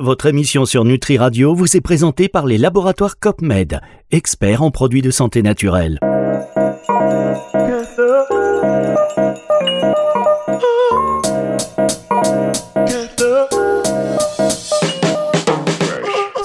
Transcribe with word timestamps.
Votre 0.00 0.26
émission 0.26 0.64
sur 0.64 0.84
Nutri 0.84 1.18
Radio 1.18 1.56
vous 1.56 1.76
est 1.76 1.80
présentée 1.80 2.28
par 2.28 2.46
les 2.46 2.56
laboratoires 2.56 3.18
COPMED, 3.18 3.80
experts 4.12 4.62
en 4.62 4.70
produits 4.70 5.02
de 5.02 5.10
santé 5.10 5.42
naturelle. 5.42 5.98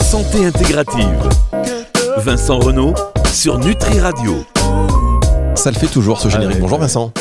Santé 0.01 0.45
intégrative. 0.45 1.29
Vincent 2.17 2.57
Renault 2.57 2.95
sur 3.31 3.59
Nutri 3.59 3.99
Radio. 3.99 4.33
Ça 5.53 5.69
le 5.69 5.77
fait 5.77 5.85
toujours 5.85 6.19
ce 6.19 6.27
générique. 6.27 6.53
Ah 6.53 6.55
ouais. 6.55 6.61
Bonjour 6.61 6.79
Vincent. 6.79 7.13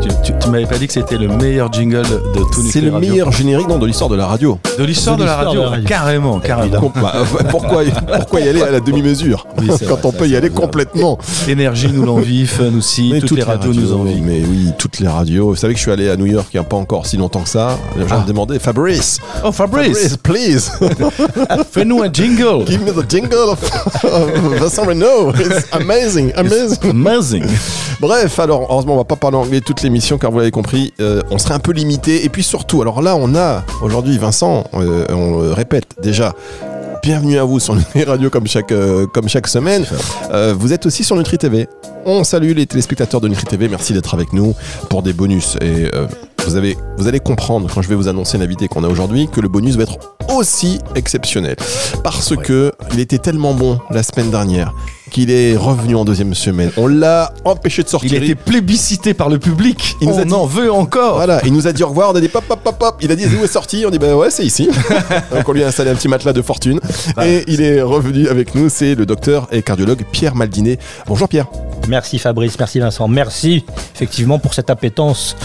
Tu, 0.00 0.08
tu- 0.24 0.32
tu 0.38 0.48
m'avais 0.48 0.66
pas 0.66 0.78
dit 0.78 0.86
que 0.86 0.92
c'était 0.94 1.18
le 1.18 1.28
meilleur 1.28 1.70
jingle 1.72 2.02
de 2.02 2.38
tout 2.38 2.62
C'est 2.70 2.80
Nutri 2.80 2.80
le 2.80 2.92
Radio. 2.92 3.10
meilleur 3.10 3.32
générique 3.32 3.68
non, 3.68 3.78
de 3.78 3.86
l'histoire 3.86 4.08
de 4.08 4.16
la 4.16 4.26
radio. 4.26 4.58
de 4.78 4.84
l'histoire 4.84 5.16
de, 5.18 5.24
la 5.24 5.36
radio. 5.36 5.52
de 5.60 5.64
la 5.64 5.70
radio. 5.70 5.84
Carrément, 5.86 6.40
carrément. 6.40 6.92
Bah, 7.02 7.12
pourquoi, 7.50 7.82
pourquoi 8.16 8.40
y 8.40 8.48
aller 8.48 8.62
à 8.62 8.70
la 8.70 8.80
demi-mesure 8.80 9.46
Oui, 9.58 9.68
c'est 9.78 9.84
quand 9.88 9.96
vrai, 9.96 10.00
on 10.08 10.12
peut 10.12 10.26
y 10.26 10.30
c'est 10.30 10.36
aller 10.36 10.48
complètement 10.50 11.18
Énergie 11.48 11.90
nous 11.92 12.04
l'envie, 12.04 12.46
Fun 12.46 12.74
aussi, 12.78 13.10
Mais 13.12 13.20
toutes, 13.20 13.36
les 13.38 13.42
radios, 13.42 13.74
nous 13.74 13.92
envient. 13.92 14.20
Mais 14.22 14.40
oui, 14.48 14.70
toutes 14.78 15.00
les 15.00 15.08
radios. 15.08 15.48
Vous 15.48 15.56
savez 15.56 15.74
que 15.74 15.78
je 15.78 15.82
suis 15.82 15.92
allé 15.92 16.08
à 16.08 16.16
New 16.16 16.26
York 16.26 16.46
il 16.52 16.56
n'y 16.56 16.60
a 16.60 16.64
pas 16.68 16.76
encore 16.76 17.06
si 17.06 17.16
longtemps 17.18 17.42
que 17.42 17.48
ça. 17.50 17.78
Les 17.98 18.08
gens 18.08 18.16
Ah. 18.18 18.22
me 18.22 18.26
demandaient 18.28 18.58
Fabrice, 18.58 19.18
Oh 19.44 19.52
Fabrice, 19.52 20.16
please, 20.22 20.70
fais-nous 21.72 22.02
un 22.02 22.10
jingle. 22.12 22.64
give 22.66 22.80
me 22.84 22.92
the 22.92 23.08
jingle 23.08 23.50
of 23.50 23.60
Vincent 24.58 24.84
Renault. 24.86 25.32
It's 25.38 25.66
amazing, 25.72 26.32
amazing. 26.36 26.90
Amazing. 26.90 27.44
Bref, 28.00 28.38
alors 28.38 28.66
heureusement 28.70 28.94
on 28.94 28.98
va 28.98 29.04
pas 29.04 29.16
parler 29.16 29.36
anglais 29.36 29.60
toute 29.60 29.82
l'émission 29.90 30.18
car 30.18 30.30
vous 30.30 30.38
l'avez 30.38 30.52
compris, 30.52 30.94
euh, 31.00 31.20
on 31.32 31.38
serait 31.38 31.54
un 31.54 31.58
peu 31.58 31.72
limité. 31.72 32.24
Et 32.24 32.28
puis 32.28 32.44
surtout, 32.44 32.80
alors 32.80 33.02
là 33.02 33.16
on 33.16 33.34
a 33.34 33.64
aujourd'hui 33.82 34.16
Vincent, 34.18 34.64
euh, 34.74 35.04
on 35.10 35.40
le 35.40 35.52
répète 35.52 35.96
déjà. 36.00 36.32
Bienvenue 37.02 37.38
à 37.38 37.44
vous 37.44 37.58
sur 37.60 37.74
Nutri 37.74 38.04
Radio 38.04 38.28
comme 38.28 38.46
chaque, 38.46 38.72
euh, 38.72 39.06
comme 39.06 39.26
chaque 39.26 39.48
semaine. 39.48 39.86
Euh, 40.32 40.54
vous 40.56 40.74
êtes 40.74 40.84
aussi 40.84 41.02
sur 41.02 41.16
Nutri 41.16 41.38
TV. 41.38 41.66
On 42.04 42.24
salue 42.24 42.52
les 42.52 42.66
téléspectateurs 42.66 43.22
de 43.22 43.28
Nutri 43.28 43.44
TV. 43.44 43.68
Merci 43.68 43.94
d'être 43.94 44.12
avec 44.12 44.34
nous 44.34 44.54
pour 44.90 45.02
des 45.02 45.14
bonus. 45.14 45.56
Et 45.62 45.88
euh, 45.94 46.06
vous, 46.44 46.56
avez, 46.56 46.76
vous 46.98 47.08
allez 47.08 47.18
comprendre 47.18 47.70
quand 47.72 47.80
je 47.80 47.88
vais 47.88 47.94
vous 47.94 48.08
annoncer 48.08 48.36
l'invité 48.36 48.68
qu'on 48.68 48.84
a 48.84 48.88
aujourd'hui 48.88 49.28
que 49.28 49.40
le 49.40 49.48
bonus 49.48 49.76
va 49.76 49.84
être 49.84 49.96
aussi 50.30 50.78
exceptionnel. 50.94 51.56
Parce 52.04 52.36
que 52.36 52.72
il 52.92 53.00
était 53.00 53.18
tellement 53.18 53.54
bon 53.54 53.78
la 53.90 54.02
semaine 54.02 54.30
dernière 54.30 54.74
qu'il 55.10 55.30
est 55.30 55.56
revenu 55.56 55.96
en 55.96 56.04
deuxième 56.04 56.34
semaine. 56.34 56.70
On 56.76 56.86
l'a 56.86 57.32
empêché 57.44 57.82
de 57.82 57.88
Il 57.88 57.90
sortir. 57.90 58.20
a 58.20 58.24
été 58.24 58.34
plébiscité 58.34 59.12
par 59.14 59.28
le 59.28 59.38
public. 59.38 59.96
Il 60.00 60.08
nous 60.08 60.18
a 60.18 60.22
On 60.22 60.24
dit- 60.24 60.32
en 60.32 60.46
veut 60.46 60.72
encore. 60.72 61.16
Voilà, 61.16 61.40
il 61.44 61.52
nous 61.52 61.66
a 61.66 61.72
dit 61.72 61.82
au 61.82 61.88
revoir, 61.88 62.10
on 62.12 62.14
a 62.16 62.20
dit 62.20 62.28
pop 62.28 62.44
pop 62.46 62.60
pop 62.62 62.78
pop. 62.78 62.96
Il 63.02 63.10
a 63.12 63.16
dit 63.16 63.26
où 63.26 63.44
est 63.44 63.48
sorti? 63.48 63.84
On 63.86 63.90
dit 63.90 63.98
bah 63.98 64.14
ouais, 64.16 64.30
c'est 64.30 64.44
ici. 64.44 64.68
Donc 65.34 65.48
on 65.48 65.52
lui 65.52 65.62
a 65.64 65.68
installé 65.68 65.90
un 65.90 65.94
petit 65.94 66.08
matelas 66.08 66.32
de 66.32 66.42
fortune. 66.42 66.80
Et 67.24 67.44
il 67.48 67.60
est 67.60 67.82
revenu 67.82 68.28
avec 68.28 68.54
nous, 68.54 68.68
c'est 68.68 68.94
le 68.94 69.04
docteur 69.06 69.48
et 69.52 69.62
cardiologue 69.62 70.04
Pierre 70.12 70.34
Maldinet. 70.34 70.78
Bonjour 71.06 71.28
Pierre. 71.28 71.46
Merci 71.88 72.18
Fabrice, 72.18 72.58
merci 72.58 72.78
Vincent, 72.78 73.08
merci 73.08 73.64
effectivement 73.94 74.38
pour 74.38 74.54
cette 74.54 74.70
appétence, 74.70 75.36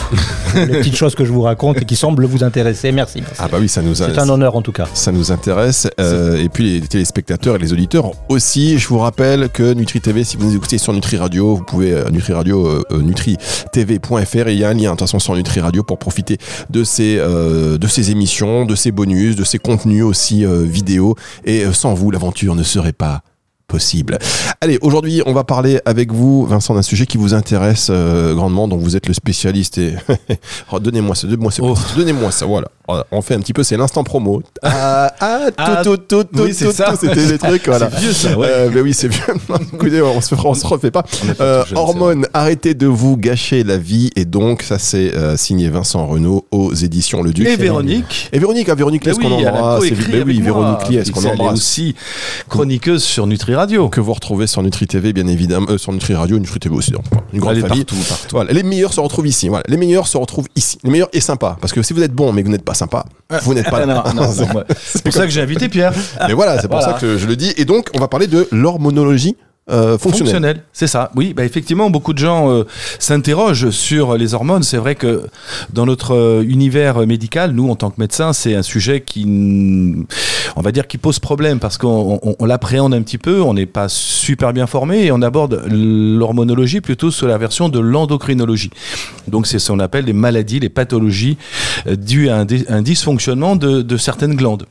les 0.56 0.68
petites 0.68 0.96
choses 0.96 1.16
que 1.16 1.26
je 1.26 1.32
vous 1.32 1.42
raconte 1.42 1.82
et 1.82 1.86
qui 1.86 1.96
semblent 1.96 2.26
vous 2.26 2.44
intéresser. 2.44 2.92
Merci. 2.92 3.22
merci. 3.22 3.36
Ah 3.40 3.48
bah 3.52 3.58
oui, 3.60 3.68
ça 3.68 3.82
nous 3.82 3.96
C'est 3.96 4.18
un 4.18 4.30
honneur 4.30 4.56
en 4.56 4.62
tout 4.62 4.72
cas. 4.72 4.88
ça 4.94 5.12
nous 5.12 5.32
intéresse. 5.32 5.88
Euh, 6.00 6.38
et 6.38 6.50
puis 6.50 6.80
les 6.80 6.88
téléspectateurs 6.88 7.56
et 7.56 7.60
les 7.60 7.74
auditeurs 7.74 8.12
aussi. 8.30 8.78
Je 8.78 8.88
vous 8.88 9.00
rappelle 9.00 9.50
que 9.50 9.74
Nutri 9.74 10.02
TV, 10.02 10.24
si 10.24 10.38
vous 10.38 10.46
nous 10.46 10.56
écoutez 10.56 10.78
sur 10.78 10.94
Nutri 10.94 11.18
Radio, 11.18 11.56
vous 11.56 11.64
pouvez 11.64 11.94
euh, 11.94 12.10
Nutri 12.10 12.34
Radio, 12.34 12.68
euh, 12.68 12.84
euh, 12.92 13.02
nutritv.fr 13.02 14.48
et 14.48 14.54
il 14.54 14.60
y 14.60 14.64
a 14.64 14.70
un 14.70 14.74
lien 14.74 14.84
de 14.84 14.90
toute 14.92 15.00
façon 15.02 15.20
sur 15.20 15.36
Nutri 15.36 15.60
Radio 15.60 15.84
pour 15.84 15.98
profiter 15.98 16.38
de 16.70 16.84
ces, 16.84 17.18
euh, 17.20 17.78
de 17.78 17.88
ces 17.88 18.12
émissions, 18.12 18.66
de 18.66 18.76
ces 18.76 18.92
bonus, 18.92 19.36
de 19.36 19.44
ces 19.44 19.58
contenus 19.58 20.04
aussi 20.04 20.46
vidéo. 20.46 21.16
Et 21.44 21.66
sans 21.74 21.94
vous, 21.94 22.12
l'aventure 22.12 22.56
ne 22.56 22.64
serait 22.64 22.94
pas 22.94 23.22
possible. 23.68 24.18
Allez, 24.62 24.78
aujourd'hui, 24.82 25.22
on 25.26 25.34
va 25.34 25.44
parler 25.44 25.80
avec 25.86 26.12
vous, 26.12 26.46
Vincent, 26.46 26.76
d'un 26.76 26.82
sujet 26.82 27.06
qui 27.06 27.18
vous 27.18 27.34
intéresse 27.34 27.88
euh, 27.90 28.34
grandement, 28.36 28.68
dont 28.68 28.78
vous 28.78 28.96
êtes 28.96 29.08
le 29.08 29.14
spécialiste. 29.14 29.78
Et 29.78 29.96
Oh, 30.72 30.80
donnez-moi 30.80 31.16
ça, 31.16 31.28
donnez-moi 31.28 31.52
ça, 31.52 31.62
Oh. 31.64 31.76
donnez-moi 31.96 32.32
ça. 32.32 32.46
Voilà, 32.46 32.68
Voilà, 32.68 32.72
on 33.12 33.22
fait 33.22 33.34
un 33.36 33.40
petit 33.40 33.54
peu, 33.54 33.64
c'est 33.64 33.78
l'instant 33.78 34.04
promo. 34.04 34.42
Ah, 34.64 35.12
ah, 35.20 35.40
Ah, 35.58 35.82
tout, 35.84 35.98
tout, 35.98 36.24
tout, 36.24 36.44
oui, 36.44 36.56
tout, 36.56 36.66
tout, 36.66 36.72
ça. 36.72 36.92
tout, 36.92 36.98
c'était 37.02 37.26
des 37.28 37.38
trucs, 37.40 37.66
voilà. 37.66 37.90
C'est 37.92 38.00
vieux 38.00 38.14
ça, 38.14 38.38
ouais. 38.38 38.48
Euh, 38.50 38.70
mais 38.74 38.82
oui, 38.82 38.94
c'est 38.94 39.08
vieux. 39.08 39.22
Écoutez, 39.74 40.02
on 40.02 40.22
se, 40.22 40.36
on 40.36 40.54
se 40.54 40.66
refait 40.68 40.92
pas. 40.92 41.04
Euh, 41.40 41.64
tout 41.64 41.70
jeune, 41.70 41.78
hormones, 41.78 42.28
arrêtez 42.34 42.74
de 42.74 42.88
vous 42.88 43.18
gâcher 43.18 43.64
la 43.64 43.78
vie. 43.78 44.10
Et 44.16 44.26
donc, 44.26 44.62
ça, 44.62 44.78
c'est 44.80 45.14
euh, 45.16 45.38
signé 45.38 45.70
Vincent 45.70 46.06
Renault 46.06 46.46
aux 46.52 46.74
éditions 46.74 47.24
Le 47.24 47.32
Duc. 47.34 47.48
Et 47.48 47.56
Véronique. 47.56 48.30
Et 48.34 48.40
Véronique, 48.40 48.70
ah, 48.70 48.76
Véronique, 48.76 49.06
est-ce 49.08 49.20
qu'on 49.20 49.32
embrasse 49.32 49.84
Mais 50.12 50.22
oui. 50.24 50.42
Véronique 50.42 50.90
Lies, 50.90 50.98
est-ce 50.98 51.12
qu'on 51.12 51.22
Elle 51.22 51.28
est 51.28 51.32
embrasse 51.32 51.54
aussi 51.60 51.96
chroniqueuse 52.50 53.04
sur 53.04 53.28
Nutri 53.28 53.56
Radio. 53.56 53.90
que 53.90 54.02
vous 54.02 54.14
retrouvez 54.14 54.48
sur 54.48 54.62
Nutri 54.62 54.88
TV, 54.88 55.14
bien 55.14 55.28
évidemment, 55.28 55.68
euh, 55.70 55.78
sur 55.78 55.92
Nutri 55.92 56.14
Radio, 56.14 56.38
Nutri 56.40 56.60
TV 56.60 56.76
aussi, 56.76 56.92
donc, 56.92 57.04
une 57.34 57.40
grande 57.40 57.54
Elle 57.58 57.60
est 57.66 57.68
famille. 57.68 57.86
partout, 57.86 58.04
partout. 58.08 58.28
Voilà, 58.32 58.54
les 58.54 58.64
meilleurs 58.64 58.94
se 58.94 59.00
retrouvent 59.00 59.28
ici. 59.28 59.48
Voilà, 59.50 59.64
les 59.68 59.78
meilleurs 59.78 60.08
se 60.08 60.18
retrouvent 60.18 60.48
ici. 60.56 60.78
Les 60.84 60.90
meilleurs 60.92 61.10
et 61.14 61.22
sympas. 61.22 61.58
Parce 61.60 61.74
que 61.74 61.82
si 61.82 61.94
vous 61.94 62.02
êtes 62.04 62.14
bon 62.14 62.32
mais 62.34 62.42
que 62.42 62.48
vous 62.48 62.52
n'êtes 62.52 62.64
pas 62.66 62.74
sympa, 62.76 63.06
vous 63.44 63.54
n'êtes 63.54 63.70
pas 63.70 63.86
là. 63.86 64.04
C'est 64.78 65.04
pour 65.04 65.14
ça 65.14 65.24
que 65.24 65.30
j'ai 65.30 65.42
invité 65.42 65.70
Pierre. 65.70 65.94
Mais 66.28 66.34
voilà, 66.34 66.60
c'est 66.62 66.68
pour 66.68 66.78
Voilà. 66.78 66.94
ça 66.94 67.00
que 67.00 67.18
je 67.18 67.26
le 67.28 67.36
dis. 67.36 67.54
Et 67.58 67.66
donc, 67.66 67.90
on 67.96 68.00
va 68.00 68.08
parler 68.08 68.28
de 68.28 68.48
l'hormonologie 68.52 69.36
euh, 69.72 69.98
fonctionnelle. 69.98 70.18
Fonctionnel, 70.34 70.64
c'est 70.74 70.88
ça. 70.88 71.12
Oui, 71.16 71.34
bah 71.34 71.44
effectivement, 71.44 71.90
beaucoup 71.90 72.14
de 72.14 72.20
gens 72.20 72.52
euh, 72.52 72.64
s'interrogent 73.00 73.72
sur 73.72 74.16
les 74.16 74.34
hormones. 74.34 74.62
C'est 74.64 74.78
vrai 74.78 74.96
que 74.96 75.24
dans 75.74 75.86
notre 75.86 76.14
euh, 76.16 76.44
univers 76.48 77.00
médical, 77.08 77.52
nous, 77.52 77.70
en 77.70 77.76
tant 77.76 77.90
que 77.90 78.00
médecins, 78.00 78.32
c'est 78.34 78.54
un 78.56 78.62
sujet 78.62 79.02
qui, 79.02 79.26
on 80.56 80.62
va 80.62 80.72
dire, 80.72 80.88
qui 80.88 80.98
pose 80.98 81.20
problème 81.20 81.60
parce 81.60 81.78
qu'on 81.78 82.20
on- 82.22 82.36
on 82.38 82.46
l'appréhende 82.46 82.94
un 82.94 83.02
petit 83.02 83.18
peu, 83.18 83.42
on 83.42 83.54
n'est 83.56 83.66
pas 83.66 83.90
super 83.90 84.54
bien 84.54 84.68
formé 84.68 85.06
et 85.06 85.12
on 85.12 85.22
aborde 85.22 85.64
l'hormonologie 85.70 86.82
plutôt 86.82 87.10
sous 87.12 87.26
la 87.26 87.38
version 87.38 87.70
de 87.70 87.80
l'endocrinologie. 87.80 88.70
Donc, 89.28 89.48
c'est 89.48 89.58
ce 89.60 89.72
qu'on 89.72 89.80
appelle 89.80 90.06
les 90.06 90.14
maladies, 90.14 90.60
les 90.60 90.70
pathologies 90.70 91.38
euh, 91.88 91.96
dues 91.96 92.30
à 92.30 92.38
un, 92.40 92.46
un 92.70 92.82
dysfonctionnement 92.82 93.56
de- 93.56 93.82
de 93.82 93.98
certaines 93.98 94.36
glandes. 94.36 94.66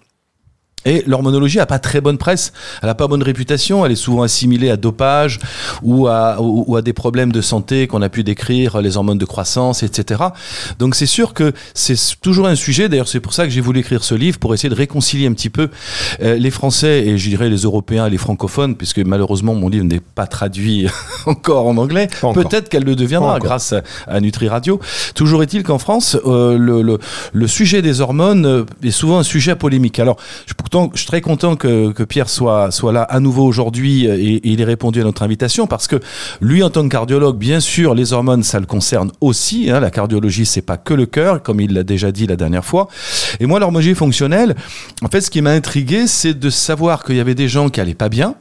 Et 0.85 1.03
l'hormonologie 1.07 1.61
a 1.61 1.67
pas 1.67 1.79
très 1.79 2.01
bonne 2.01 2.19
presse, 2.19 2.53
elle 2.83 2.89
a 2.89 2.95
pas 2.95 3.07
bonne 3.07 3.23
réputation, 3.23 3.85
elle 3.85 3.93
est 3.93 3.97
souvent 3.97 4.23
assimilée 4.23 4.71
à 4.71 4.77
dopage 4.77 5.39
ou 5.83 6.09
à, 6.09 6.41
ou, 6.41 6.65
ou 6.67 6.77
à 6.77 6.83
des 6.83 6.93
problèmes 6.93 7.33
de 7.33 7.41
santé 7.41 7.87
qu'on 7.87 8.03
a 8.03 8.09
pu 8.09 8.25
décrire, 8.25 8.81
les 8.81 8.97
hormones 8.97 9.19
de 9.19 9.25
croissance, 9.25 9.83
etc. 9.83 10.23
Donc 10.79 10.95
c'est 10.95 11.07
sûr 11.07 11.35
que 11.35 11.53
c'est 11.75 11.97
toujours 12.21 12.47
un 12.47 12.55
sujet, 12.55 12.89
d'ailleurs 12.89 13.09
c'est 13.09 13.21
pour 13.21 13.33
ça 13.33 13.45
que 13.45 13.51
j'ai 13.51 13.61
voulu 13.61 13.81
écrire 13.81 14.05
ce 14.05 14.15
livre, 14.15 14.39
pour 14.39 14.55
essayer 14.55 14.69
de 14.69 14.75
réconcilier 14.75 15.27
un 15.27 15.33
petit 15.33 15.51
peu 15.51 15.71
euh, 16.23 16.37
les 16.37 16.51
Français 16.51 17.07
et 17.07 17.19
je 17.19 17.29
dirais 17.29 17.49
les 17.49 17.63
Européens 17.63 18.07
et 18.07 18.11
les 18.11 18.19
francophones, 18.19 18.77
puisque 18.77 18.99
malheureusement 18.99 19.55
mon 19.55 19.69
livre 19.69 19.85
n'est 19.85 20.01
pas 20.01 20.27
traduit 20.27 20.87
encore 21.27 21.67
en 21.67 21.77
anglais. 21.77 22.09
Peut-être 22.35 22.69
qu'elle 22.69 22.85
le 22.85 22.97
deviendra 22.97 23.39
grâce 23.39 23.73
à, 23.73 23.83
à 24.07 24.21
Nutri 24.21 24.49
Radio. 24.49 24.81
Toujours 25.15 25.43
est-il 25.43 25.63
qu'en 25.63 25.79
France, 25.79 26.17
euh, 26.27 26.59
le, 26.59 26.83
le, 26.83 26.99
le 27.33 27.47
sujet 27.47 27.83
des 27.83 28.01
hormones 28.01 28.47
euh, 28.47 28.65
est 28.83 28.91
souvent 28.91 29.19
un 29.19 29.23
sujet 29.23 29.53
à 29.53 29.57
polémique. 29.57 29.99
Alors, 29.99 30.17
je, 30.47 30.55
pourtant, 30.75 30.91
je 30.93 30.99
suis 30.99 31.07
très 31.07 31.21
content 31.21 31.55
que, 31.55 32.03
Pierre 32.03 32.29
soit, 32.29 32.69
là 32.93 33.03
à 33.03 33.21
nouveau 33.21 33.45
aujourd'hui 33.45 34.09
euh, 34.09 34.17
et, 34.19 34.41
il 34.43 34.61
ait 34.61 34.65
répondu 34.65 35.01
à 35.01 35.05
notre 35.05 35.23
invitation 35.23 35.69
parce 35.69 35.87
que 35.87 36.01
lui, 36.41 36.65
en 36.65 36.71
tant 36.71 36.83
que 36.83 36.89
cardiologue, 36.89 37.39
bien 37.39 37.61
sûr, 37.61 37.95
les 37.95 38.13
hormones, 38.13 38.43
ça 38.43 38.59
le 38.59 38.67
concerne 38.67 39.13
aussi. 39.21 39.71
hein. 39.71 39.79
la 39.79 39.93
cardiologie, 39.93 40.45
c'est 40.45 40.63
pas 40.63 40.77
que 40.77 40.93
le 40.93 41.07
cœur, 41.07 41.45
comme 41.45 41.61
il 41.61 41.73
l'a 41.73 41.85
déjà 41.85 42.11
dit 42.11 42.27
la 42.27 42.35
dernière 42.35 42.65
fois. 42.65 42.89
Et 43.39 43.47
moi, 43.47 43.61
l'hormonologie 43.61 43.95
fonctionnelle, 43.95 44.57
en 45.03 45.09
fait, 45.09 45.21
ce 45.21 45.31
qui 45.31 45.43
m'a 45.43 45.53
intrigué, 45.53 46.09
c'est 46.09 46.35
de 46.35 46.51
savoir 46.51 47.05
qu'il 47.05 47.15
y 47.15 47.21
avait 47.21 47.37
des 47.37 47.49
gens 47.49 47.69
qui 47.69 47.81
allaient 47.81 47.95
pas 47.95 48.09
bien. 48.09 48.35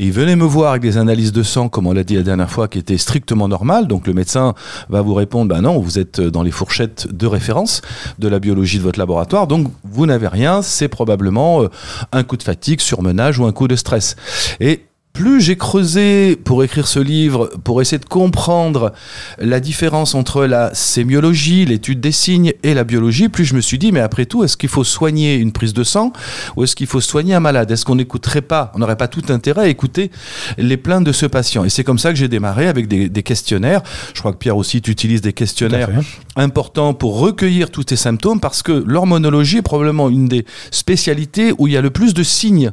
Et 0.00 0.04
ils 0.04 0.12
venaient 0.12 0.34
me 0.34 0.46
voir 0.46 0.70
avec 0.70 0.80
des 0.80 0.96
analyses 0.96 1.30
de 1.30 1.42
sang, 1.42 1.68
comme 1.68 1.86
on 1.86 1.92
l'a 1.92 2.04
dit 2.04 2.16
la 2.16 2.22
dernière 2.22 2.50
fois, 2.50 2.68
qui 2.68 2.78
étaient 2.78 2.96
strictement 2.96 3.48
normales. 3.48 3.86
Donc 3.86 4.06
le 4.06 4.14
médecin 4.14 4.54
va 4.88 5.02
vous 5.02 5.12
répondre, 5.12 5.50
bah 5.50 5.60
non, 5.60 5.78
vous 5.78 5.98
êtes 5.98 6.22
dans 6.22 6.42
les 6.42 6.50
fourchettes 6.50 7.06
de 7.14 7.26
référence 7.26 7.82
de 8.18 8.26
la 8.26 8.38
biologie 8.38 8.78
de 8.78 8.82
votre 8.82 8.98
laboratoire, 8.98 9.46
donc 9.46 9.66
vous 9.84 10.06
n'avez 10.06 10.26
rien, 10.26 10.62
c'est 10.62 10.88
probablement 10.88 11.64
euh, 11.64 11.68
un 12.12 12.22
coup 12.22 12.38
de 12.38 12.42
fatigue, 12.42 12.80
surmenage 12.80 13.38
ou 13.38 13.44
un 13.44 13.52
coup 13.52 13.68
de 13.68 13.76
stress. 13.76 14.16
Et 14.58 14.86
plus 15.20 15.42
j'ai 15.42 15.56
creusé 15.56 16.34
pour 16.34 16.64
écrire 16.64 16.88
ce 16.88 16.98
livre, 16.98 17.50
pour 17.62 17.82
essayer 17.82 17.98
de 17.98 18.06
comprendre 18.06 18.94
la 19.38 19.60
différence 19.60 20.14
entre 20.14 20.46
la 20.46 20.72
sémiologie, 20.72 21.66
l'étude 21.66 22.00
des 22.00 22.10
signes 22.10 22.54
et 22.62 22.72
la 22.72 22.84
biologie, 22.84 23.28
plus 23.28 23.44
je 23.44 23.54
me 23.54 23.60
suis 23.60 23.76
dit, 23.76 23.92
mais 23.92 24.00
après 24.00 24.24
tout, 24.24 24.44
est-ce 24.44 24.56
qu'il 24.56 24.70
faut 24.70 24.82
soigner 24.82 25.34
une 25.36 25.52
prise 25.52 25.74
de 25.74 25.84
sang 25.84 26.14
ou 26.56 26.64
est-ce 26.64 26.74
qu'il 26.74 26.86
faut 26.86 27.02
soigner 27.02 27.34
un 27.34 27.40
malade? 27.40 27.70
Est-ce 27.70 27.84
qu'on 27.84 27.96
n'écouterait 27.96 28.40
pas, 28.40 28.72
on 28.74 28.78
n'aurait 28.78 28.96
pas 28.96 29.08
tout 29.08 29.22
intérêt 29.28 29.64
à 29.64 29.68
écouter 29.68 30.10
les 30.56 30.78
plaintes 30.78 31.04
de 31.04 31.12
ce 31.12 31.26
patient? 31.26 31.64
Et 31.64 31.68
c'est 31.68 31.84
comme 31.84 31.98
ça 31.98 32.08
que 32.12 32.16
j'ai 32.16 32.28
démarré 32.28 32.66
avec 32.66 32.88
des, 32.88 33.10
des 33.10 33.22
questionnaires. 33.22 33.82
Je 34.14 34.20
crois 34.20 34.32
que 34.32 34.38
Pierre 34.38 34.56
aussi, 34.56 34.80
tu 34.80 34.90
utilises 34.90 35.20
des 35.20 35.34
questionnaires 35.34 35.88
Tout 35.88 35.98
à 35.98 36.02
fait. 36.02 36.18
important 36.36 36.94
pour 36.94 37.18
recueillir 37.18 37.70
tous 37.70 37.84
tes 37.84 37.96
symptômes 37.96 38.40
parce 38.40 38.62
que 38.62 38.72
l'hormonologie 38.86 39.58
est 39.58 39.62
probablement 39.62 40.08
une 40.08 40.28
des 40.28 40.46
spécialités 40.70 41.52
où 41.58 41.66
il 41.66 41.74
y 41.74 41.76
a 41.76 41.82
le 41.82 41.90
plus 41.90 42.14
de 42.14 42.22
signes 42.22 42.72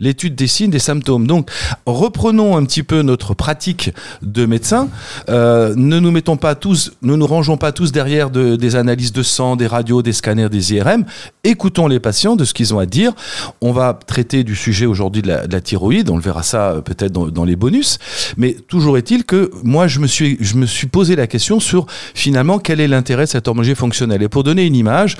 l'étude 0.00 0.34
des 0.34 0.46
signes, 0.46 0.70
des 0.70 0.78
symptômes. 0.78 1.26
Donc, 1.26 1.50
reprenons 1.86 2.56
un 2.56 2.64
petit 2.64 2.82
peu 2.82 3.02
notre 3.02 3.34
pratique 3.34 3.92
de 4.22 4.46
médecin. 4.46 4.88
Euh, 5.28 5.74
ne 5.76 5.98
nous 5.98 6.10
mettons 6.10 6.36
pas 6.36 6.54
tous, 6.54 6.92
ne 7.02 7.16
nous 7.16 7.26
rangeons 7.26 7.56
pas 7.56 7.72
tous 7.72 7.92
derrière 7.92 8.30
de- 8.30 8.56
des 8.56 8.76
analyses 8.76 9.12
de 9.12 9.22
sang, 9.22 9.56
des 9.56 9.66
radios, 9.66 10.02
des 10.02 10.12
scanners, 10.12 10.48
des 10.48 10.74
IRM. 10.74 11.04
Écoutons 11.44 11.86
les 11.88 12.00
patients 12.00 12.36
de 12.36 12.44
ce 12.44 12.54
qu'ils 12.54 12.74
ont 12.74 12.78
à 12.78 12.86
dire. 12.86 13.12
On 13.60 13.72
va 13.72 13.98
traiter 14.06 14.44
du 14.44 14.54
sujet 14.54 14.86
aujourd'hui 14.86 15.22
de 15.22 15.28
la, 15.28 15.46
de 15.46 15.52
la 15.52 15.60
thyroïde. 15.60 16.10
On 16.10 16.16
le 16.16 16.22
verra 16.22 16.42
ça 16.42 16.70
euh, 16.70 16.80
peut-être 16.80 17.12
dans, 17.12 17.26
dans 17.28 17.44
les 17.44 17.56
bonus. 17.56 17.98
Mais 18.36 18.54
toujours 18.68 18.98
est-il 18.98 19.24
que 19.24 19.50
moi, 19.64 19.88
je 19.88 19.98
me 20.00 20.06
suis, 20.06 20.36
je 20.40 20.56
me 20.56 20.66
suis 20.66 20.86
posé 20.86 21.16
la 21.16 21.26
question 21.26 21.60
sur 21.60 21.86
finalement 22.14 22.58
quel 22.58 22.80
est 22.80 22.88
l'intérêt 22.88 23.24
de 23.24 23.28
cette 23.30 23.48
hormonologie 23.48 23.74
fonctionnelle? 23.74 24.22
Et 24.22 24.28
pour 24.28 24.44
donner 24.44 24.64
une 24.66 24.76
image, 24.76 25.16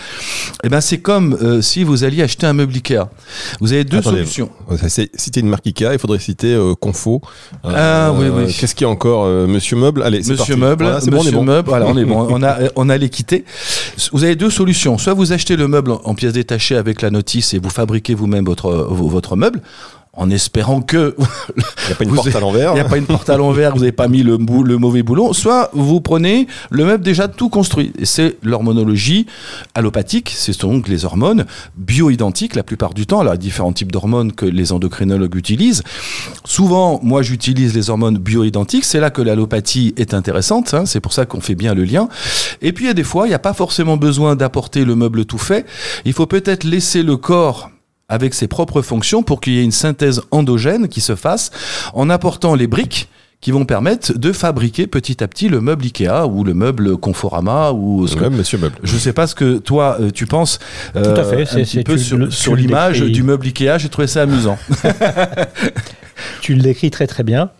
eh 0.65 0.69
ben, 0.69 0.81
c'est 0.81 0.99
comme 0.99 1.37
euh, 1.43 1.61
si 1.63 1.83
vous 1.85 2.05
alliez 2.05 2.23
acheter 2.23 2.47
un 2.47 2.53
meuble 2.53 2.75
Ikea. 2.75 3.09
Vous 3.61 3.73
avez 3.73 3.85
deux 3.85 3.99
Attendez, 3.99 4.19
solutions. 4.19 4.51
Citer 5.15 5.41
une 5.41 5.49
marque 5.49 5.67
Ikea, 5.67 5.93
il 5.95 5.99
faudrait 5.99 6.19
citer 6.19 6.53
euh, 6.55 6.75
Confo. 6.75 7.21
Euh, 7.65 7.71
Ah, 7.75 8.13
oui, 8.15 8.27
oui. 8.29 8.53
Qu'est-ce 8.53 8.75
qu'il 8.75 8.87
y 8.87 8.89
a 8.89 8.93
encore 8.93 9.25
euh, 9.25 9.47
Monsieur 9.47 9.77
Meuble? 9.77 10.03
Allez, 10.03 10.23
c'est 10.23 10.33
Monsieur 10.33 10.55
parti. 10.57 10.61
Meuble, 10.61 10.85
Voilà, 10.85 11.01
c'est 11.01 11.11
bon, 11.11 11.19
on 11.19 11.21
est 11.21 11.25
Monsieur 11.25 11.37
bon. 11.39 11.45
Meuble, 11.45 11.69
voilà, 11.69 11.87
on 11.87 11.97
est 11.97 12.05
bon, 12.05 12.27
on 12.31 12.43
a, 12.43 12.59
on 12.77 12.89
a 12.89 12.97
les 12.97 13.09
quitter. 13.09 13.45
Vous 14.13 14.25
avez 14.25 14.37
deux 14.37 14.51
solutions. 14.51 14.99
Soit 14.99 15.15
vous 15.15 15.33
achetez 15.33 15.57
le 15.57 15.69
meuble 15.69 15.93
en- 15.93 16.01
en 16.05 16.15
pièces 16.15 16.33
détachées 16.35 16.77
avec 16.77 17.03
la 17.03 17.11
notice 17.11 17.55
et 17.55 17.59
vous 17.59 17.71
fabriquez 17.71 18.15
vous-même 18.15 18.45
votre, 18.45 18.71
votre 18.91 19.37
meuble, 19.37 19.61
en 20.19 20.31
espérant 20.31 20.83
que 20.83 21.15
Il 21.57 21.63
n'y 21.89 21.93
a 21.93 21.97
pas 21.97 22.05
une 22.05 22.15
porte 22.15 22.35
à 22.37 22.41
l'envers. 22.41 22.73
il 22.73 22.75
n'y 22.75 22.81
a 22.81 22.85
pas 22.85 22.99
une 22.99 23.07
porte 23.07 23.31
à 23.31 23.37
l'envers, 23.37 23.73
vous 23.73 23.79
n'avez 23.79 23.93
pas 23.93 24.09
mis 24.09 24.23
le, 24.23 24.37
bou- 24.37 24.63
le 24.65 24.77
mauvais 24.77 25.03
boulon. 25.03 25.33
Soit 25.33 25.71
vous 25.73 26.01
prenez 26.01 26.47
le 26.71 26.85
meuble 26.85 27.03
déjà 27.05 27.29
tout 27.29 27.49
construit. 27.49 27.93
Et 27.99 28.05
c'est 28.05 28.37
l'hormonologie 28.43 29.27
allopathique, 29.75 30.33
c'est 30.37 30.61
donc 30.61 30.89
les 30.89 31.05
hormones 31.05 31.47
bioidentiques 31.77 32.55
la 32.57 32.63
plupart 32.63 32.93
du 32.95 33.07
temps. 33.07 33.21
Alors, 33.21 33.33
il 33.33 33.37
y 33.37 33.41
a 33.41 33.43
différents 33.43 33.73
types 33.73 33.93
d'hormones 33.93 34.33
que 34.33 34.45
les 34.45 34.73
endocrinologues 34.73 35.35
utilisent. 35.37 35.83
Souvent, 36.45 37.01
moi, 37.03 37.23
j'utilise 37.23 37.75
les 37.75 37.91
hormones 37.91 38.19
bioidentiques. 38.19 38.85
C'est 38.85 39.01
là 39.01 39.11
que 39.11 39.23
l'allopathie 39.23 39.95
est 39.97 40.15
intéressante. 40.15 40.75
hein. 40.75 40.85
C'est 40.87 41.01
pour 41.01 41.13
ça 41.13 41.27
qu'on 41.27 41.41
fait 41.41 41.55
bien 41.55 41.75
le 41.75 41.85
lien. 41.85 42.09
Et 42.61 42.73
puis, 42.73 42.85
il 42.85 42.89
y 42.89 42.91
a 42.91 42.95
des 42.95 43.05
fois, 43.05 43.27
il 43.27 43.31
n'y 43.31 43.35
a 43.35 43.39
pas 43.39 43.55
forcément 43.55 43.97
besoin 43.97 44.37
d'apporter 44.37 44.85
le 44.85 44.95
meuble 44.97 45.25
tout 45.25 45.39
fait. 45.39 45.65
Il 46.05 46.13
faut 46.13 46.27
peut-être 46.27 46.65
laisser 46.65 47.03
le 47.03 47.17
corps 47.17 47.71
avec 48.09 48.35
ses 48.35 48.49
propres 48.49 48.83
fonctions 48.83 49.23
pour 49.23 49.41
qu'il 49.41 49.55
y 49.55 49.59
ait 49.59 49.65
une 49.65 49.73
synthèse 49.73 50.23
endogène 50.31 50.89
qui 50.89 51.01
se 51.01 51.15
fasse 51.15 51.51
en 51.95 52.11
apportant 52.11 52.55
les 52.55 52.67
briques 52.67 53.09
qui 53.41 53.53
vont 53.53 53.65
permettre 53.65 54.19
de 54.19 54.33
fabriquer 54.33 54.89
petit 54.89 55.23
à 55.23 55.29
petit 55.29 55.49
le 55.49 55.61
meuble 55.61 55.85
Ikea 55.85 56.27
ou 56.27 56.43
le 56.43 56.55
meuble 56.55 56.97
Conforama 56.97 57.71
ou 57.73 58.07
ce 58.09 58.17
que, 58.17 58.25
Monsieur 58.25 58.59
Meuble. 58.59 58.77
je 58.83 58.97
sais 58.97 59.13
pas 59.13 59.29
ce 59.29 59.37
que 59.37 59.59
toi 59.59 59.99
euh, 60.01 60.11
tu 60.11 60.27
penses 60.27 60.59
euh, 60.97 61.15
Tout 61.15 61.21
à 61.21 61.25
fait, 61.25 61.43
un 61.43 61.63
petit 61.63 61.85
peu 61.85 61.97
sur, 61.97 62.57
l'image 62.57 63.01
du 63.01 63.23
meuble 63.23 63.47
Ikea, 63.47 63.79
j'ai 63.79 63.89
trouvé 63.89 64.09
ça 64.09 64.23
amusant. 64.23 64.59
Tu 66.41 66.55
le 66.55 66.63
décris 66.63 66.91
très 66.91 67.07
très 67.07 67.23
bien. 67.23 67.51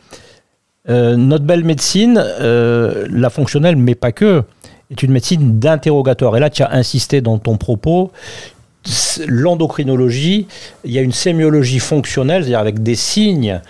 Euh, 0.89 1.17
notre 1.17 1.45
belle 1.45 1.65
médecine, 1.65 2.23
euh, 2.41 3.07
la 3.11 3.31
fonctionnelle, 3.31 3.77
mais 3.77 3.95
pas 3.95 4.13
que, 4.13 4.43
est 4.91 5.03
une 5.03 5.13
médecine 5.13 5.59
d'interrogatoire. 5.59 6.37
Et 6.37 6.41
là, 6.41 6.51
tu 6.51 6.63
as 6.63 6.73
insisté 6.73 7.21
dans 7.21 7.39
ton 7.39 7.57
propos. 7.57 8.11
L'endocrinologie, 9.27 10.47
il 10.85 10.93
y 10.93 10.99
a 10.99 11.03
une 11.03 11.13
sémiologie 11.13 11.79
fonctionnelle, 11.79 12.43
c'est-à-dire 12.43 12.59
avec 12.61 12.83
des 12.83 12.95
signes 12.95 13.61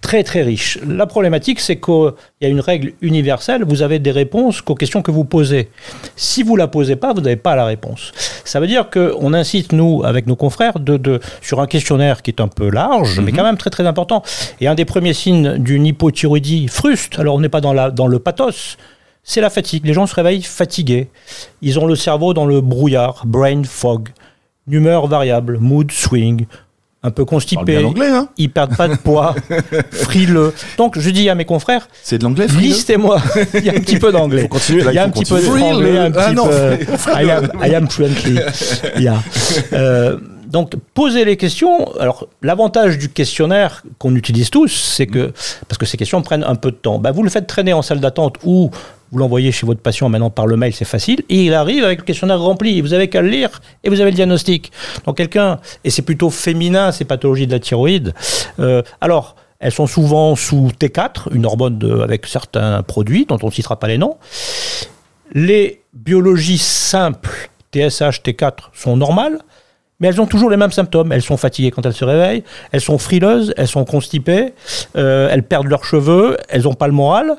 très 0.00 0.24
très 0.24 0.42
riches. 0.42 0.78
La 0.86 1.06
problématique, 1.06 1.60
c'est 1.60 1.76
qu'il 1.78 2.12
y 2.40 2.46
a 2.46 2.48
une 2.48 2.58
règle 2.60 2.92
universelle, 3.02 3.62
vous 3.64 3.82
avez 3.82 4.00
des 4.00 4.10
réponses 4.10 4.60
qu'aux 4.60 4.74
questions 4.74 5.00
que 5.00 5.12
vous 5.12 5.24
posez. 5.24 5.68
Si 6.16 6.42
vous 6.42 6.56
la 6.56 6.66
posez 6.66 6.96
pas, 6.96 7.12
vous 7.12 7.20
n'avez 7.20 7.36
pas 7.36 7.54
la 7.54 7.64
réponse. 7.64 8.10
Ça 8.44 8.58
veut 8.58 8.66
dire 8.66 8.90
qu'on 8.90 9.32
incite, 9.32 9.72
nous, 9.72 10.02
avec 10.04 10.26
nos 10.26 10.34
confrères, 10.34 10.80
de, 10.80 10.96
de- 10.96 11.20
sur 11.40 11.60
un 11.60 11.68
questionnaire 11.68 12.22
qui 12.22 12.32
est 12.32 12.40
un 12.40 12.48
peu 12.48 12.68
large, 12.68 13.20
mais 13.20 13.30
quand 13.30 13.44
même 13.44 13.56
très 13.56 13.70
très 13.70 13.86
important. 13.86 14.24
Et 14.60 14.66
un 14.66 14.74
des 14.74 14.84
premiers 14.84 15.14
signes 15.14 15.58
d'une 15.58 15.86
hypothyroïdie 15.86 16.66
fruste, 16.66 17.18
alors 17.20 17.36
on 17.36 17.40
n'est 17.40 17.48
pas 17.48 17.60
dans, 17.60 17.72
la, 17.72 17.92
dans 17.92 18.08
le 18.08 18.18
pathos, 18.18 18.76
c'est 19.22 19.40
la 19.40 19.50
fatigue. 19.50 19.86
Les 19.86 19.92
gens 19.92 20.06
se 20.06 20.16
réveillent 20.16 20.42
fatigués. 20.42 21.10
Ils 21.62 21.78
ont 21.78 21.86
le 21.86 21.94
cerveau 21.94 22.34
dans 22.34 22.44
le 22.44 22.60
brouillard, 22.60 23.22
brain 23.24 23.62
fog, 23.62 24.08
une 24.66 24.74
humeur 24.74 25.06
variable, 25.06 25.58
mood 25.58 25.90
swing, 25.90 26.46
un 27.02 27.10
peu 27.10 27.24
constipé. 27.24 27.64
bien 27.64 27.80
l'anglais, 27.80 28.08
hein 28.08 28.28
Ils 28.36 28.50
perdent 28.50 28.76
pas 28.76 28.86
de 28.88 28.94
poids, 28.94 29.34
frileux. 29.90 30.54
Donc 30.78 30.98
je 30.98 31.10
dis 31.10 31.28
à 31.28 31.34
mes 31.34 31.44
confrères, 31.44 31.88
C'est 32.02 32.18
de 32.18 32.24
l'anglais, 32.24 32.46
listez-moi. 32.46 33.20
Il 33.54 33.64
y 33.64 33.70
a 33.70 33.72
un 33.72 33.80
petit 33.80 33.98
peu 33.98 34.12
d'anglais. 34.12 34.48
Il 34.68 34.92
y 34.92 34.98
a 34.98 35.04
un 35.04 35.10
petit 35.10 35.24
peu 35.24 35.36
de 35.40 35.42
franglais, 35.42 35.98
un 35.98 36.12
Ah 36.16 36.32
non, 36.32 36.46
peu. 36.46 36.74
I 37.16 37.30
am, 37.30 37.50
I 37.60 37.74
am 37.74 37.88
friendly. 37.88 38.38
Yeah. 38.98 39.20
Euh, 39.72 40.18
donc, 40.46 40.74
poser 40.94 41.24
les 41.24 41.36
questions. 41.38 41.90
Alors, 41.98 42.28
l'avantage 42.42 42.98
du 42.98 43.08
questionnaire 43.08 43.82
qu'on 43.98 44.14
utilise 44.14 44.50
tous, 44.50 44.68
c'est 44.68 45.06
que, 45.06 45.32
parce 45.66 45.78
que 45.78 45.86
ces 45.86 45.96
questions 45.96 46.20
prennent 46.20 46.44
un 46.44 46.56
peu 46.56 46.70
de 46.70 46.76
temps, 46.76 46.98
bah, 46.98 47.10
vous 47.10 47.22
le 47.22 47.30
faites 47.30 47.46
traîner 47.46 47.72
en 47.72 47.80
salle 47.80 48.00
d'attente 48.00 48.36
ou 48.44 48.70
vous 49.12 49.18
l'envoyez 49.18 49.52
chez 49.52 49.66
votre 49.66 49.80
patient 49.80 50.08
maintenant 50.08 50.30
par 50.30 50.46
le 50.46 50.56
mail, 50.56 50.72
c'est 50.72 50.86
facile, 50.86 51.22
et 51.28 51.44
il 51.44 51.54
arrive 51.54 51.84
avec 51.84 52.00
le 52.00 52.04
questionnaire 52.04 52.40
rempli. 52.40 52.80
Vous 52.80 52.94
avez 52.94 53.08
qu'à 53.08 53.20
le 53.20 53.28
lire 53.28 53.60
et 53.84 53.90
vous 53.90 54.00
avez 54.00 54.10
le 54.10 54.16
diagnostic. 54.16 54.72
Donc, 55.04 55.18
quelqu'un, 55.18 55.60
et 55.84 55.90
c'est 55.90 56.02
plutôt 56.02 56.30
féminin, 56.30 56.92
ces 56.92 57.04
pathologies 57.04 57.46
de 57.46 57.52
la 57.52 57.60
thyroïde. 57.60 58.14
Euh, 58.58 58.82
alors, 59.02 59.36
elles 59.60 59.72
sont 59.72 59.86
souvent 59.86 60.34
sous 60.34 60.70
T4, 60.80 61.32
une 61.32 61.44
hormone 61.44 62.00
avec 62.02 62.26
certains 62.26 62.82
produits 62.82 63.26
dont 63.26 63.38
on 63.42 63.46
ne 63.46 63.52
citera 63.52 63.78
pas 63.78 63.86
les 63.86 63.98
noms. 63.98 64.16
Les 65.34 65.82
biologies 65.92 66.58
simples, 66.58 67.50
TSH, 67.72 68.22
T4, 68.22 68.70
sont 68.72 68.96
normales, 68.96 69.38
mais 70.00 70.08
elles 70.08 70.20
ont 70.20 70.26
toujours 70.26 70.50
les 70.50 70.56
mêmes 70.56 70.72
symptômes. 70.72 71.12
Elles 71.12 71.22
sont 71.22 71.36
fatiguées 71.36 71.70
quand 71.70 71.86
elles 71.86 71.94
se 71.94 72.04
réveillent, 72.04 72.42
elles 72.72 72.80
sont 72.80 72.98
frileuses, 72.98 73.54
elles 73.56 73.68
sont 73.68 73.84
constipées, 73.84 74.52
euh, 74.96 75.28
elles 75.30 75.44
perdent 75.44 75.68
leurs 75.68 75.84
cheveux, 75.84 76.36
elles 76.48 76.62
n'ont 76.62 76.74
pas 76.74 76.88
le 76.88 76.92
moral. 76.92 77.36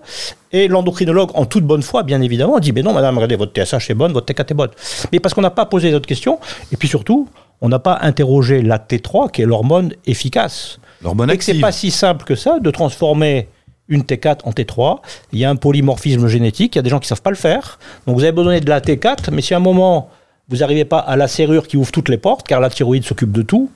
Et 0.54 0.68
l'endocrinologue, 0.68 1.32
en 1.34 1.46
toute 1.46 1.66
bonne 1.66 1.82
foi, 1.82 2.04
bien 2.04 2.22
évidemment, 2.22 2.60
dit 2.60 2.72
Mais 2.72 2.84
non, 2.84 2.94
madame, 2.94 3.16
regardez, 3.16 3.36
votre 3.36 3.52
TSH 3.54 3.90
est 3.90 3.96
bonne, 3.96 4.14
votre 4.14 4.32
T4 4.32 4.52
est 4.52 4.54
bonne. 4.54 4.70
Mais 5.12 5.20
parce 5.20 5.34
qu'on 5.34 5.42
n'a 5.42 5.50
pas 5.50 5.66
posé 5.66 5.92
d'autres 5.92 6.08
questions, 6.08 6.40
et 6.72 6.78
puis 6.78 6.88
surtout, 6.88 7.28
on 7.60 7.70
n'a 7.70 7.80
pas 7.80 7.98
interrogé 8.02 8.62
la 8.62 8.78
T3, 8.78 9.32
qui 9.32 9.42
est 9.42 9.46
l'hormone 9.46 9.94
efficace. 10.06 10.80
L'hormone 11.02 11.32
Et 11.32 11.38
que 11.38 11.44
c'est 11.44 11.60
pas 11.60 11.72
si 11.72 11.90
simple 11.90 12.24
que 12.24 12.36
ça 12.36 12.60
de 12.60 12.70
transformer 12.70 13.50
une 13.88 14.04
T4 14.04 14.40
en 14.44 14.52
T3. 14.52 15.00
Il 15.34 15.40
y 15.40 15.46
a 15.46 15.50
un 15.50 15.56
polymorphisme 15.56 16.28
génétique, 16.28 16.76
il 16.76 16.78
y 16.78 16.80
a 16.80 16.82
des 16.84 16.90
gens 16.90 17.00
qui 17.00 17.08
savent 17.08 17.22
pas 17.22 17.32
le 17.32 17.36
faire. 17.36 17.80
Donc 18.06 18.16
vous 18.16 18.24
avez 18.24 18.32
besoin 18.32 18.60
de 18.60 18.70
la 18.70 18.80
T4, 18.80 19.32
mais 19.32 19.42
si 19.42 19.54
à 19.54 19.58
un 19.58 19.60
moment 19.60 20.10
vous 20.50 20.58
n'arrivez 20.58 20.86
pas 20.86 21.00
à 21.00 21.16
la 21.16 21.28
serrure 21.28 21.68
qui 21.68 21.78
ouvre 21.78 21.92
toutes 21.92 22.10
les 22.10 22.18
portes, 22.18 22.48
car 22.48 22.60
la 22.60 22.70
thyroïde 22.70 23.04
s'occupe 23.04 23.32
de 23.32 23.42
tout, 23.42 23.72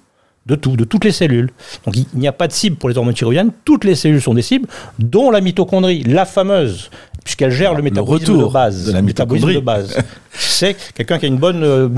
de 0.47 0.55
tout, 0.55 0.75
de 0.75 0.83
toutes 0.83 1.03
les 1.05 1.11
cellules. 1.11 1.49
Donc 1.85 1.95
il 1.97 2.05
n'y 2.15 2.27
a 2.27 2.31
pas 2.31 2.47
de 2.47 2.53
cible 2.53 2.77
pour 2.77 2.89
les 2.89 2.97
hormones 2.97 3.13
thyroïdiennes, 3.13 3.51
toutes 3.65 3.83
les 3.83 3.95
cellules 3.95 4.21
sont 4.21 4.33
des 4.33 4.41
cibles, 4.41 4.67
dont 4.99 5.29
la 5.31 5.41
mitochondrie, 5.41 6.03
la 6.03 6.25
fameuse, 6.25 6.89
puisqu'elle 7.23 7.51
gère 7.51 7.73
le 7.73 7.81
métabolisme 7.81 8.31
retour 8.31 8.47
de 8.47 8.53
base. 8.53 8.85
de 8.85 8.91
la 8.93 9.01
métabolisme 9.01 9.53
de 9.53 9.59
base. 9.59 9.97
C'est 10.39 10.77
quelqu'un 10.93 11.17
qui 11.19 11.25
a 11.25 11.27
une 11.27 11.37
bonne, 11.37 11.63
euh, 11.63 11.89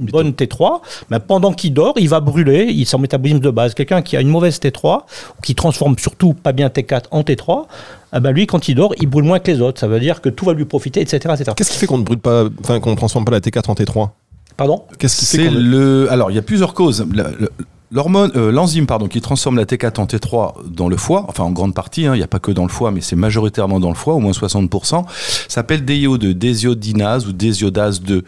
une 0.00 0.06
bonne 0.06 0.30
T3, 0.30 0.80
mais 1.10 1.20
pendant 1.20 1.52
qu'il 1.52 1.74
dort, 1.74 1.94
il 1.98 2.08
va 2.08 2.20
brûler 2.20 2.66
il, 2.70 2.86
son 2.86 2.98
métabolisme 2.98 3.40
de 3.40 3.50
base. 3.50 3.74
Quelqu'un 3.74 4.02
qui 4.02 4.16
a 4.16 4.20
une 4.20 4.28
mauvaise 4.28 4.58
T3, 4.58 5.02
ou 5.38 5.42
qui 5.42 5.54
transforme 5.54 5.96
surtout 5.98 6.32
pas 6.34 6.52
bien 6.52 6.68
T4 6.68 7.02
en 7.10 7.20
T3, 7.20 7.66
ah 8.12 8.20
ben 8.20 8.32
lui, 8.32 8.46
quand 8.46 8.68
il 8.68 8.74
dort, 8.74 8.94
il 9.00 9.06
brûle 9.08 9.24
moins 9.24 9.38
que 9.38 9.50
les 9.50 9.60
autres. 9.60 9.78
Ça 9.80 9.86
veut 9.88 10.00
dire 10.00 10.20
que 10.20 10.28
tout 10.28 10.44
va 10.44 10.52
lui 10.54 10.64
profiter, 10.64 11.00
etc. 11.00 11.18
etc. 11.34 11.52
Qu'est-ce 11.56 11.70
qui 11.70 11.78
fait 11.78 11.86
qu'on 11.86 11.98
ne 11.98 12.04
brûle 12.04 12.18
pas, 12.18 12.46
enfin 12.60 12.80
qu'on 12.80 12.90
ne 12.90 12.96
transforme 12.96 13.24
pas 13.24 13.32
la 13.32 13.40
T4 13.40 13.70
en 13.70 13.74
T3 13.74 14.08
Pardon? 14.56 14.82
Qu'est-ce 14.98 15.16
qui 15.18 15.24
fait 15.26 15.44
C'est 15.44 15.50
le. 15.50 16.10
Alors, 16.10 16.30
il 16.30 16.34
y 16.34 16.38
a 16.38 16.42
plusieurs 16.42 16.74
causes. 16.74 17.06
Le- 17.14 17.50
L'hormone, 17.92 18.32
euh, 18.36 18.50
l'enzyme 18.50 18.86
pardon, 18.86 19.06
qui 19.06 19.20
transforme 19.20 19.56
la 19.56 19.66
T4 19.66 20.00
en 20.00 20.06
T3 20.06 20.66
dans 20.66 20.88
le 20.88 20.96
foie, 20.96 21.26
enfin 21.28 21.44
en 21.44 21.50
grande 21.50 21.74
partie, 21.74 22.06
hein, 22.06 22.14
il 22.14 22.18
n'y 22.18 22.24
a 22.24 22.28
pas 22.28 22.38
que 22.38 22.50
dans 22.50 22.62
le 22.62 22.70
foie, 22.70 22.90
mais 22.90 23.02
c'est 23.02 23.16
majoritairement 23.16 23.80
dans 23.80 23.90
le 23.90 23.94
foie, 23.94 24.14
au 24.14 24.18
moins 24.18 24.32
60%, 24.32 25.04
s'appelle 25.46 25.84
DIO2, 25.84 26.32
désiodinase 26.32 27.26
ou 27.26 27.32
désiodase 27.32 28.00
2. 28.00 28.24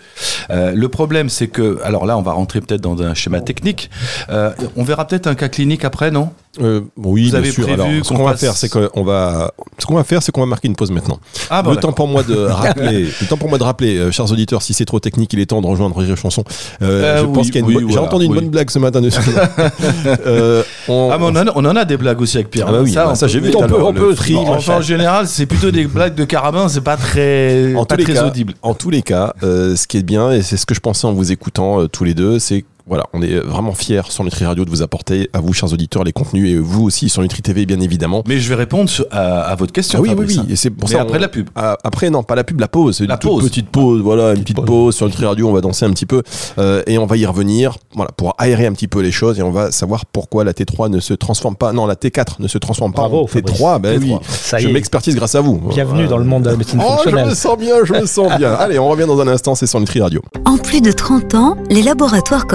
Euh, 0.50 0.73
le 0.75 0.88
problème, 0.90 1.30
c'est 1.30 1.49
que, 1.49 1.80
alors 1.83 2.04
là, 2.04 2.18
on 2.18 2.23
va 2.23 2.33
rentrer 2.33 2.61
peut-être 2.61 2.83
dans 2.83 3.00
un 3.00 3.14
schéma 3.14 3.40
technique. 3.40 3.88
Euh, 4.28 4.52
on 4.76 4.85
verra 4.85 5.06
peut-être 5.06 5.26
un 5.26 5.35
cas 5.35 5.49
clinique 5.49 5.87
après, 5.87 6.11
non? 6.11 6.30
Euh, 6.61 6.80
oui, 6.96 7.25
Vous 7.25 7.30
bien 7.30 7.38
avez 7.40 7.50
sûr. 7.50 7.64
prévu 7.64 7.80
Alors, 7.82 8.04
ce 8.04 8.08
qu'on 8.08 8.16
qu'on 8.16 8.25
va 8.25 8.30
passe- 8.32 8.40
faire, 8.40 8.54
c'est 8.56 8.68
qu'on 8.68 9.02
va, 9.04 9.52
ce 9.78 9.87
qu'on 9.87 9.94
va 9.96 10.04
faire, 10.04 10.23
c'est 10.23 10.30
qu'on 10.32 10.40
va 10.40 10.46
marquer 10.46 10.68
une 10.68 10.76
pause 10.76 10.90
maintenant. 10.90 11.18
Ah, 11.50 11.62
bon, 11.62 11.70
le 11.70 11.76
temps 11.76 11.88
d'accord. 11.88 11.94
pour 11.96 12.08
moi 12.08 12.23
de 12.23 12.37
rappeler, 12.46 13.04
le 13.20 13.26
temps 13.26 13.37
pour 13.37 13.49
moi 13.49 13.58
de 13.58 13.64
rappeler, 13.64 13.96
euh, 13.96 14.11
chers 14.12 14.30
auditeurs, 14.30 14.62
si 14.62 14.73
c'est 14.75 14.84
trop 14.84 15.00
technique, 15.00 15.32
il 15.32 15.40
est 15.40 15.46
temps 15.46 15.61
de 15.61 15.66
rejoindre 15.66 15.96
Rire 15.96 16.16
Chanson. 16.16 16.44
Euh, 16.82 17.02
Euh, 17.04 17.20
je 17.23 17.26
pense 17.26 17.37
oui, 17.37 17.42
qu'il 17.50 17.54
y 17.54 17.58
a 17.58 17.61
une 17.61 17.66
oui, 17.66 17.75
bonne- 17.75 17.82
j'ai 17.88 17.92
voilà, 17.94 18.06
entendu 18.08 18.25
une 18.26 18.32
oui. 18.32 18.38
bonne 18.40 18.49
blague 18.50 18.70
ce 18.70 18.78
matin 18.78 19.00
dessus. 19.00 19.20
euh, 20.26 20.62
on- 20.88 21.11
Ah, 21.12 21.18
mais 21.18 21.25
on 21.25 21.28
en, 21.28 21.37
a, 21.46 21.52
on 21.54 21.64
en 21.64 21.76
a 21.76 21.84
des 21.84 21.96
blagues 21.96 22.20
aussi 22.20 22.37
avec 22.37 22.50
Pierre. 22.50 22.66
Ah 22.68 22.73
bah 22.73 22.78
oui, 22.82 22.92
ça, 22.92 23.06
bah 23.06 23.14
ça, 23.14 23.26
peut- 23.26 23.32
j'ai 23.32 23.40
vu 23.40 23.46
mais 23.46 23.52
tout 23.52 23.61
à 23.61 23.64
on 23.64 23.68
peut, 23.68 23.76
l'heure, 23.76 23.87
on 23.88 23.92
le 23.92 24.00
peut. 24.00 24.11
machin. 24.11 24.37
enfin, 24.46 24.76
en 24.76 24.80
général, 24.82 25.26
c'est 25.26 25.46
plutôt 25.46 25.70
des 25.70 25.84
blagues 25.87 26.14
de 26.14 26.25
carabin, 26.25 26.68
c'est 26.68 26.80
pas 26.82 26.96
très, 26.96 27.75
en 27.75 27.84
pas 27.84 27.94
tous 27.96 27.99
les 27.99 28.04
très 28.04 28.14
cas, 28.14 28.26
audible. 28.26 28.54
en 28.62 28.75
tous 28.75 28.90
les 28.90 29.02
cas, 29.02 29.34
euh, 29.42 29.76
ce 29.76 29.87
qui 29.87 29.99
est 29.99 30.02
bien 30.02 30.30
et 30.30 30.42
c'est 30.42 30.56
ce 30.56 30.66
que 30.66 30.75
je 30.75 30.80
pensais 30.80 31.06
en 31.06 31.12
vous 31.12 31.32
écoutant 31.32 31.80
euh, 31.80 31.88
tous 31.88 32.04
les 32.04 32.14
deux, 32.14 32.38
c'est 32.38 32.64
Voilà, 32.86 33.04
on 33.14 33.22
est 33.22 33.38
vraiment 33.38 33.72
fiers 33.72 34.02
sur 34.10 34.24
Nutri 34.24 34.44
Radio 34.44 34.66
de 34.66 34.68
vous 34.70 34.82
apporter 34.82 35.30
à 35.32 35.40
vous, 35.40 35.54
chers 35.54 35.72
auditeurs, 35.72 36.04
les 36.04 36.12
contenus 36.12 36.50
et 36.50 36.58
vous 36.58 36.82
aussi 36.82 37.08
sur 37.08 37.22
Nutri 37.22 37.40
TV, 37.40 37.64
bien 37.64 37.80
évidemment. 37.80 38.22
Mais 38.28 38.38
je 38.38 38.46
vais 38.50 38.54
répondre 38.56 38.90
à, 39.10 39.40
à 39.40 39.54
votre 39.54 39.72
question. 39.72 40.00
Ah 40.00 40.02
oui, 40.02 40.10
oui, 40.10 40.14
Fabrice, 40.16 40.36
oui. 40.36 40.42
hein. 40.42 40.46
Et 40.50 40.56
c'est 40.56 40.68
pour 40.68 40.90
Mais 40.90 40.96
ça. 40.96 41.00
après 41.00 41.16
on- 41.16 41.20
la 41.22 41.28
pub. 41.28 41.48
Ah, 41.56 41.78
après, 41.82 42.10
non, 42.10 42.22
pas 42.22 42.34
la 42.34 42.44
pub, 42.44 42.60
la 42.60 42.68
pause. 42.68 42.98
C'est 42.98 43.06
La 43.06 43.14
une 43.14 43.20
toute 43.20 43.30
pause. 43.30 43.44
petite 43.48 43.70
pause. 43.70 44.02
Voilà, 44.02 44.34
une 44.34 44.42
petite 44.42 44.56
pause. 44.56 44.66
pause 44.66 44.96
sur 44.96 45.06
Nutri 45.06 45.24
Radio. 45.24 45.48
On 45.48 45.54
va 45.54 45.62
danser 45.62 45.86
un 45.86 45.92
petit 45.92 46.04
peu 46.04 46.22
euh, 46.58 46.82
et 46.86 46.98
on 46.98 47.06
va 47.06 47.16
y 47.16 47.24
revenir. 47.24 47.78
Voilà, 47.94 48.10
pour 48.12 48.34
aérer 48.36 48.66
un 48.66 48.72
petit 48.74 48.86
peu 48.88 49.00
les 49.00 49.12
choses 49.12 49.38
et 49.38 49.42
on 49.42 49.50
va 49.50 49.72
savoir 49.72 50.04
pourquoi 50.04 50.44
la 50.44 50.52
T3 50.52 50.90
ne 50.90 51.00
se 51.00 51.14
transforme 51.14 51.56
pas. 51.56 51.72
Non, 51.72 51.86
la 51.86 51.94
T4 51.94 52.34
ne 52.40 52.48
se 52.48 52.58
transforme 52.58 52.92
pas 52.92 53.08
Bravo, 53.08 53.22
en 53.22 53.24
T3. 53.24 53.30
Fabrice. 53.56 53.80
Ben 53.80 53.98
oui, 54.02 54.14
Ça 54.28 54.60
y 54.60 54.64
je 54.64 54.68
m'expertise 54.68 55.14
grâce 55.16 55.34
à 55.36 55.40
vous. 55.40 55.56
Bienvenue 55.70 56.04
Euh, 56.04 56.08
dans 56.08 56.18
le 56.18 56.24
monde 56.24 56.42
de 56.42 56.50
la 56.50 56.56
médecine 56.56 56.82
Oh, 56.86 56.96
je 57.06 57.10
me 57.16 57.32
sens 57.34 57.56
bien, 57.56 57.76
je 57.82 57.94
me 57.94 58.04
sens 58.04 58.36
bien. 58.36 58.52
Allez, 58.58 58.78
on 58.78 58.90
revient 58.90 59.06
dans 59.06 59.20
un 59.22 59.28
instant, 59.28 59.54
c'est 59.54 59.66
sur 59.66 59.80
Nutri 59.80 60.02
Radio. 60.02 60.20
En 60.44 60.58
plus 60.58 60.82
de 60.82 60.92
30 60.92 61.34
ans, 61.34 61.56
les 61.70 61.80
laboratoires 61.80 62.46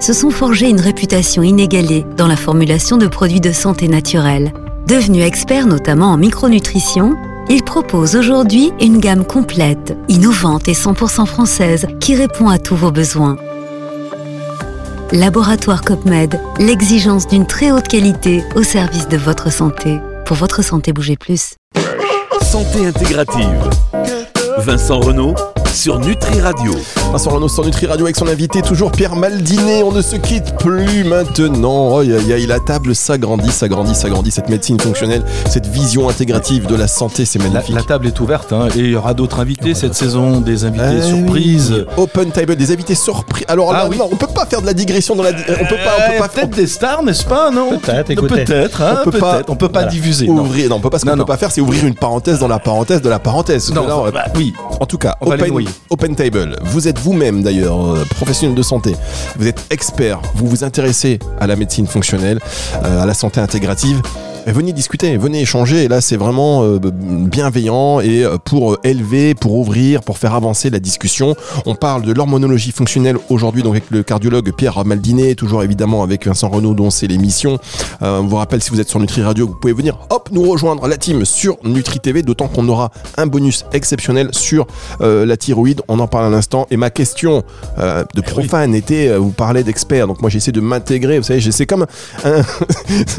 Se 0.00 0.12
sont 0.12 0.30
forgés 0.30 0.68
une 0.68 0.80
réputation 0.80 1.42
inégalée 1.42 2.04
dans 2.16 2.26
la 2.26 2.36
formulation 2.36 2.96
de 2.96 3.06
produits 3.06 3.40
de 3.40 3.52
santé 3.52 3.86
naturelle. 3.86 4.52
Devenus 4.88 5.24
experts 5.24 5.66
notamment 5.66 6.06
en 6.06 6.16
micronutrition, 6.16 7.14
ils 7.48 7.62
proposent 7.62 8.16
aujourd'hui 8.16 8.72
une 8.80 8.98
gamme 8.98 9.24
complète, 9.24 9.96
innovante 10.08 10.68
et 10.68 10.72
100% 10.72 11.26
française 11.26 11.86
qui 12.00 12.16
répond 12.16 12.48
à 12.48 12.58
tous 12.58 12.74
vos 12.74 12.90
besoins. 12.90 13.36
Laboratoire 15.12 15.82
COPMED, 15.82 16.40
l'exigence 16.58 17.28
d'une 17.28 17.46
très 17.46 17.70
haute 17.70 17.86
qualité 17.86 18.42
au 18.56 18.64
service 18.64 19.06
de 19.08 19.16
votre 19.16 19.52
santé. 19.52 20.00
Pour 20.24 20.36
votre 20.36 20.62
santé, 20.64 20.92
bougez 20.92 21.16
plus. 21.16 21.54
Santé 22.40 22.86
intégrative. 22.86 23.70
Vincent 24.58 24.98
Renault 24.98 25.34
sur 25.72 25.98
Nutri 25.98 26.40
Radio. 26.40 26.72
Vincent 27.12 27.30
Renaud 27.30 27.48
sur 27.48 27.64
Nutri 27.64 27.86
Radio 27.86 28.04
avec 28.06 28.16
son 28.16 28.26
invité, 28.28 28.62
toujours 28.62 28.92
Pierre 28.92 29.16
Maldiné. 29.16 29.82
On 29.82 29.90
ne 29.92 30.02
se 30.02 30.16
quitte 30.16 30.54
plus 30.58 31.02
maintenant. 31.04 31.88
Oh, 31.96 32.02
y 32.02 32.14
a- 32.14 32.18
y 32.20 32.32
a- 32.32 32.38
y 32.38 32.44
a- 32.44 32.46
la 32.46 32.60
table 32.60 32.94
s'agrandit, 32.94 33.50
s'agrandit, 33.50 33.94
s'agrandit. 33.94 34.30
Cette 34.30 34.48
médecine 34.48 34.78
fonctionnelle, 34.78 35.24
cette 35.48 35.66
vision 35.66 36.08
intégrative 36.08 36.66
de 36.66 36.74
la 36.76 36.86
santé, 36.88 37.24
c'est 37.24 37.38
La, 37.38 37.48
magnifique. 37.48 37.74
la 37.74 37.82
table 37.82 38.06
est 38.06 38.20
ouverte 38.20 38.52
hein, 38.52 38.68
et 38.76 38.80
il 38.80 38.90
y 38.90 38.96
aura 38.96 39.14
d'autres 39.14 39.40
invités 39.40 39.74
cette 39.74 39.94
saison, 39.94 40.40
des 40.40 40.64
invités 40.64 40.84
Eh 40.98 41.02
surprises. 41.02 41.72
oui. 41.72 41.84
Open 42.02 42.30
table, 42.30 42.56
des 42.56 42.70
invités 42.72 42.94
surprises. 42.94 43.44
Alors 43.48 43.70
Ah 43.72 43.78
là, 43.84 43.86
oui. 43.90 43.96
non, 43.98 44.08
on 44.12 44.16
peut 44.16 44.26
pas 44.26 44.46
faire 44.46 44.60
de 44.60 44.66
la 44.66 44.74
digression 44.74 45.16
dans 45.16 45.22
la. 45.22 45.32
di- 45.32 45.42
On 45.48 45.64
peut 45.64 45.76
pas, 45.76 45.96
on 45.98 46.10
peut 46.10 46.16
Euh, 46.16 46.18
pas 46.18 46.28
peut-être 46.28 46.50
des 46.56 46.66
stars, 46.66 47.02
n'est-ce 47.02 47.24
pas 47.24 47.50
Non 47.50 47.70
Peut-être, 47.78 48.08
Non, 48.08 48.12
écoutez. 48.14 48.44
Peut-être, 48.44 48.82
hein, 48.82 48.98
On 49.06 49.10
peut 49.10 49.18
pas- 49.18 49.34
peut-être. 49.34 49.50
On 49.50 49.56
peut 49.56 49.68
pas 49.68 49.80
Voilà. 49.80 49.90
diffuser. 49.92 50.26
non. 50.26 50.42
ouvrir. 50.42 50.68
Non, 50.68 50.76
on 50.76 50.80
peut 50.80 50.90
pas. 50.90 50.98
Ce 50.98 51.04
qu'on 51.04 51.10
Non, 51.10 51.16
peut 51.16 51.20
non. 51.20 51.26
pas 51.26 51.36
faire, 51.38 51.50
c'est 51.50 51.60
ouvrir 51.60 51.84
une 51.86 51.94
parenthèse 51.94 52.38
dans 52.38 52.48
la 52.48 52.58
parenthèse 52.58 53.00
de 53.02 53.08
la 53.08 53.18
parenthèse. 53.18 53.72
Non, 53.72 53.86
là, 53.86 53.96
on- 53.98 54.10
bah, 54.10 54.24
oui. 54.36 54.52
En 54.80 54.86
tout 54.86 54.98
cas, 54.98 55.16
On 55.20 55.26
open, 55.26 55.38
open 55.90 56.14
Table, 56.14 56.56
vous 56.62 56.88
êtes 56.88 56.98
vous-même 56.98 57.42
d'ailleurs 57.42 57.94
euh, 57.94 58.04
professionnel 58.04 58.56
de 58.56 58.62
santé, 58.62 58.94
vous 59.36 59.46
êtes 59.46 59.64
expert, 59.70 60.20
vous 60.34 60.46
vous 60.46 60.64
intéressez 60.64 61.18
à 61.40 61.46
la 61.46 61.56
médecine 61.56 61.86
fonctionnelle, 61.86 62.38
euh, 62.84 63.02
à 63.02 63.06
la 63.06 63.14
santé 63.14 63.40
intégrative. 63.40 64.02
Et 64.44 64.50
venez 64.50 64.72
discuter, 64.72 65.16
venez 65.18 65.40
échanger. 65.42 65.84
Et 65.84 65.88
là, 65.88 66.00
c'est 66.00 66.16
vraiment 66.16 66.64
euh, 66.64 66.80
bienveillant 66.80 68.00
et 68.00 68.24
euh, 68.24 68.38
pour 68.44 68.72
euh, 68.72 68.78
élever, 68.82 69.34
pour 69.34 69.54
ouvrir, 69.56 70.02
pour 70.02 70.18
faire 70.18 70.34
avancer 70.34 70.68
la 70.68 70.80
discussion. 70.80 71.36
On 71.64 71.76
parle 71.76 72.02
de 72.02 72.12
l'hormonologie 72.12 72.72
fonctionnelle 72.72 73.18
aujourd'hui, 73.30 73.62
donc 73.62 73.74
avec 73.74 73.90
le 73.90 74.02
cardiologue 74.02 74.50
Pierre 74.52 74.84
Maldiné, 74.84 75.36
toujours 75.36 75.62
évidemment 75.62 76.02
avec 76.02 76.26
Vincent 76.26 76.48
Renaud, 76.48 76.74
dont 76.74 76.90
c'est 76.90 77.06
l'émission. 77.06 77.58
Euh, 78.02 78.18
on 78.18 78.24
vous 78.26 78.34
rappelle, 78.34 78.60
si 78.60 78.70
vous 78.70 78.80
êtes 78.80 78.88
sur 78.88 78.98
Nutri 78.98 79.22
Radio, 79.22 79.46
vous 79.46 79.54
pouvez 79.54 79.72
venir, 79.74 79.96
hop, 80.10 80.28
nous 80.32 80.42
rejoindre 80.50 80.88
la 80.88 80.96
team 80.96 81.24
sur 81.24 81.56
Nutri 81.62 82.00
TV, 82.00 82.22
d'autant 82.24 82.48
qu'on 82.48 82.68
aura 82.68 82.90
un 83.18 83.26
bonus 83.28 83.64
exceptionnel 83.72 84.30
sur 84.32 84.66
euh, 85.02 85.24
la 85.24 85.36
thyroïde. 85.36 85.82
On 85.86 86.00
en 86.00 86.08
parle 86.08 86.24
à 86.26 86.30
l'instant. 86.30 86.66
Et 86.72 86.76
ma 86.76 86.90
question 86.90 87.44
de 87.78 88.20
profane 88.20 88.74
était, 88.74 89.16
vous 89.16 89.30
parlez 89.30 89.62
d'expert, 89.62 90.06
donc 90.08 90.20
moi 90.20 90.30
j'essaie 90.30 90.52
de 90.52 90.60
m'intégrer. 90.60 91.18
Vous 91.18 91.24
savez, 91.24 91.40
c'est 91.52 91.66
comme 91.66 91.86
un- 92.24 92.42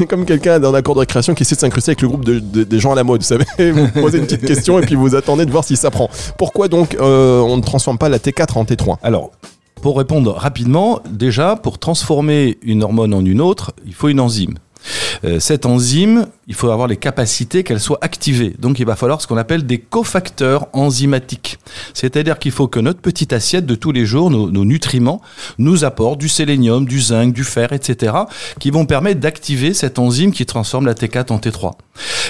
comme 0.08 0.26
quelqu'un 0.26 0.60
dans 0.60 0.74
un 0.74 0.82
cours 0.82 0.94
de 0.96 1.04
qui 1.34 1.42
essaie 1.42 1.54
de 1.54 1.60
s'incruster 1.60 1.90
avec 1.90 2.02
le 2.02 2.08
groupe 2.08 2.24
de- 2.24 2.38
de- 2.38 2.64
des 2.64 2.78
gens 2.78 2.92
à 2.92 2.94
la 2.94 3.04
mode. 3.04 3.22
Vous 3.22 3.26
savez, 3.26 3.44
vous 3.72 3.88
posez 4.00 4.18
une 4.18 4.24
petite 4.26 4.44
question 4.46 4.78
et 4.78 4.82
puis 4.86 4.94
vous 4.94 5.14
attendez 5.14 5.46
de 5.46 5.50
voir 5.50 5.64
si 5.64 5.76
ça 5.76 5.90
prend. 5.90 6.08
Pourquoi 6.38 6.68
donc 6.68 6.94
euh, 7.00 7.40
on 7.40 7.56
ne 7.56 7.62
transforme 7.62 7.98
pas 7.98 8.08
la 8.08 8.18
T4 8.18 8.58
en 8.58 8.64
T3 8.64 8.96
Alors, 9.02 9.30
pour 9.82 9.98
répondre 9.98 10.32
rapidement, 10.32 11.00
déjà, 11.10 11.56
pour 11.56 11.78
transformer 11.78 12.58
une 12.62 12.82
hormone 12.82 13.12
en 13.14 13.24
une 13.24 13.40
autre, 13.40 13.72
il 13.86 13.94
faut 13.94 14.08
une 14.08 14.20
enzyme. 14.20 14.54
Euh, 15.24 15.40
cette 15.40 15.66
enzyme, 15.66 16.26
il 16.46 16.54
faut 16.54 16.70
avoir 16.70 16.88
les 16.88 16.96
capacités 16.96 17.64
qu'elle 17.64 17.80
soit 17.80 17.98
activée. 18.00 18.54
Donc 18.58 18.78
il 18.78 18.86
va 18.86 18.96
falloir 18.96 19.20
ce 19.20 19.26
qu'on 19.26 19.36
appelle 19.36 19.66
des 19.66 19.78
cofacteurs 19.78 20.68
enzymatiques. 20.72 21.58
C'est-à-dire 21.92 22.38
qu'il 22.38 22.52
faut 22.52 22.68
que 22.68 22.80
notre 22.80 23.00
petite 23.00 23.32
assiette 23.32 23.66
de 23.66 23.74
tous 23.74 23.92
les 23.92 24.06
jours, 24.06 24.30
nos, 24.30 24.50
nos 24.50 24.64
nutriments, 24.64 25.20
nous 25.58 25.84
apportent 25.84 26.20
du 26.20 26.28
sélénium, 26.28 26.86
du 26.86 27.00
zinc, 27.00 27.32
du 27.32 27.44
fer, 27.44 27.72
etc., 27.72 28.12
qui 28.58 28.70
vont 28.70 28.86
permettre 28.86 29.20
d'activer 29.20 29.74
cette 29.74 29.98
enzyme 29.98 30.32
qui 30.32 30.46
transforme 30.46 30.86
la 30.86 30.94
T4 30.94 31.32
en 31.32 31.38
T3. 31.38 31.72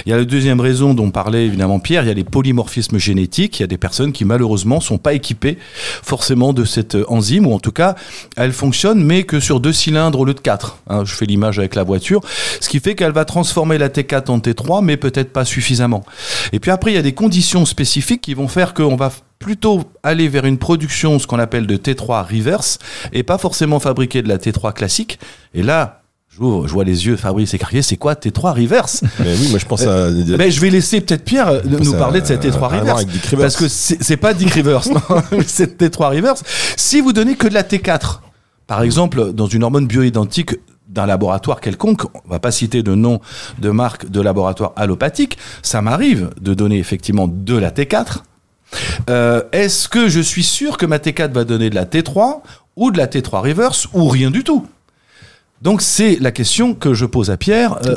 Il 0.05 0.09
y 0.09 0.13
a 0.13 0.17
la 0.17 0.25
deuxième 0.25 0.59
raison 0.59 0.93
dont 0.93 1.09
parlait 1.11 1.45
évidemment 1.45 1.79
Pierre, 1.79 2.03
il 2.03 2.07
y 2.07 2.11
a 2.11 2.13
les 2.13 2.23
polymorphismes 2.23 2.97
génétiques. 2.97 3.59
Il 3.59 3.63
y 3.63 3.65
a 3.65 3.67
des 3.67 3.77
personnes 3.77 4.11
qui 4.11 4.25
malheureusement 4.25 4.79
sont 4.79 4.97
pas 4.97 5.13
équipées 5.13 5.57
forcément 6.03 6.53
de 6.53 6.65
cette 6.65 6.97
enzyme, 7.07 7.47
ou 7.47 7.53
en 7.53 7.59
tout 7.59 7.71
cas, 7.71 7.95
elle 8.35 8.53
fonctionne, 8.53 9.03
mais 9.03 9.23
que 9.23 9.39
sur 9.39 9.59
deux 9.59 9.73
cylindres 9.73 10.19
au 10.19 10.25
lieu 10.25 10.33
de 10.33 10.39
quatre. 10.39 10.77
Hein, 10.87 11.03
je 11.05 11.13
fais 11.13 11.25
l'image 11.25 11.59
avec 11.59 11.75
la 11.75 11.83
voiture. 11.83 12.21
Ce 12.61 12.69
qui 12.69 12.79
fait 12.79 12.95
qu'elle 12.95 13.11
va 13.11 13.25
transformer 13.25 13.77
la 13.77 13.89
T4 13.89 14.29
en 14.29 14.39
T3, 14.39 14.83
mais 14.83 14.97
peut-être 14.97 15.33
pas 15.33 15.45
suffisamment. 15.45 16.03
Et 16.51 16.59
puis 16.59 16.71
après, 16.71 16.91
il 16.91 16.95
y 16.95 16.99
a 16.99 17.03
des 17.03 17.13
conditions 17.13 17.65
spécifiques 17.65 18.21
qui 18.21 18.33
vont 18.33 18.47
faire 18.47 18.73
qu'on 18.73 18.95
va 18.95 19.11
plutôt 19.39 19.83
aller 20.03 20.27
vers 20.27 20.45
une 20.45 20.57
production, 20.57 21.19
ce 21.19 21.27
qu'on 21.27 21.39
appelle 21.39 21.67
de 21.67 21.77
T3 21.77 22.25
reverse, 22.25 22.79
et 23.13 23.23
pas 23.23 23.37
forcément 23.37 23.79
fabriquer 23.79 24.21
de 24.21 24.29
la 24.29 24.37
T3 24.37 24.73
classique. 24.73 25.19
Et 25.53 25.63
là, 25.63 26.04
j'ouvre, 26.35 26.67
je 26.67 26.73
vois 26.73 26.83
les 26.83 27.05
yeux 27.05 27.15
Fabrice 27.15 27.53
écarquillés, 27.53 27.81
c'est 27.81 27.97
quoi 27.97 28.13
T3 28.13 28.61
reverse 28.61 29.01
Mais 29.19 29.33
oui, 29.35 29.49
moi 29.49 29.59
je 29.59 29.65
pense 29.65 29.83
à. 29.83 30.09
mais 30.37 30.51
je 30.51 30.59
vais 30.61 30.69
laisser 30.69 31.01
peut-être 31.01 31.23
Pierre 31.23 31.47
euh, 31.47 31.61
nous 31.65 31.93
parler 31.93 32.21
de 32.21 32.25
cette 32.25 32.43
T3 32.45 32.71
à 32.71 32.83
voir 32.83 32.97
reverse. 32.97 33.05
Parce 33.37 33.55
que 33.55 33.67
c'est 33.67 34.17
pas 34.17 34.33
Dick 34.33 34.51
Rivers, 34.51 34.87
non, 34.89 35.01
c'est 35.47 35.81
T3 35.81 36.15
reverse. 36.15 36.43
Si 36.75 37.01
vous 37.01 37.13
donnez 37.13 37.35
que 37.35 37.47
de 37.47 37.53
la 37.53 37.63
T4, 37.63 38.19
par 38.67 38.81
exemple, 38.81 39.31
dans 39.33 39.47
une 39.47 39.63
hormone 39.63 39.87
bioidentique 39.87 40.55
d'un 40.87 41.05
laboratoire 41.05 41.61
quelconque, 41.61 42.05
on 42.05 42.29
va 42.29 42.39
pas 42.39 42.51
citer 42.51 42.83
de 42.83 42.95
nom 42.95 43.19
de 43.59 43.69
marque 43.69 44.09
de 44.09 44.21
laboratoire 44.21 44.73
allopathique, 44.75 45.37
ça 45.61 45.81
m'arrive 45.81 46.29
de 46.39 46.53
donner 46.53 46.77
effectivement 46.79 47.27
de 47.27 47.57
la 47.57 47.71
T4. 47.71 48.19
Euh, 49.09 49.41
Est-ce 49.51 49.87
que 49.87 50.09
je 50.09 50.19
suis 50.19 50.43
sûr 50.43 50.77
que 50.77 50.85
ma 50.85 50.97
T4 50.97 51.31
va 51.31 51.43
donner 51.43 51.69
de 51.69 51.75
la 51.75 51.85
T3 51.85 52.41
ou 52.75 52.91
de 52.91 52.97
la 52.97 53.07
T3 53.07 53.41
reverse 53.41 53.87
ou 53.93 54.07
rien 54.07 54.31
du 54.31 54.43
tout? 54.43 54.67
Donc 55.61 55.81
c'est 55.81 56.17
la 56.19 56.31
question 56.31 56.73
que 56.73 56.93
je 56.93 57.05
pose 57.05 57.31
à 57.31 57.37
Pierre. 57.37 57.77
Euh, 57.85 57.95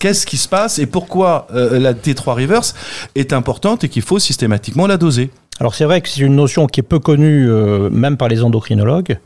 Qu'est-ce 0.00 0.26
qui 0.26 0.36
se 0.36 0.48
passe 0.48 0.78
et 0.78 0.86
pourquoi 0.86 1.46
euh, 1.54 1.78
la 1.78 1.92
T3 1.92 2.40
reverse 2.40 2.74
est 3.14 3.32
importante 3.32 3.84
et 3.84 3.88
qu'il 3.88 4.02
faut 4.02 4.18
systématiquement 4.18 4.86
la 4.86 4.96
doser 4.96 5.30
Alors 5.60 5.74
c'est 5.74 5.84
vrai 5.84 6.00
que 6.00 6.08
c'est 6.08 6.22
une 6.22 6.34
notion 6.34 6.66
qui 6.66 6.80
est 6.80 6.84
peu 6.84 6.98
connue 6.98 7.48
euh, 7.48 7.90
même 7.90 8.16
par 8.16 8.28
les 8.28 8.42
endocrinologues. 8.42 9.18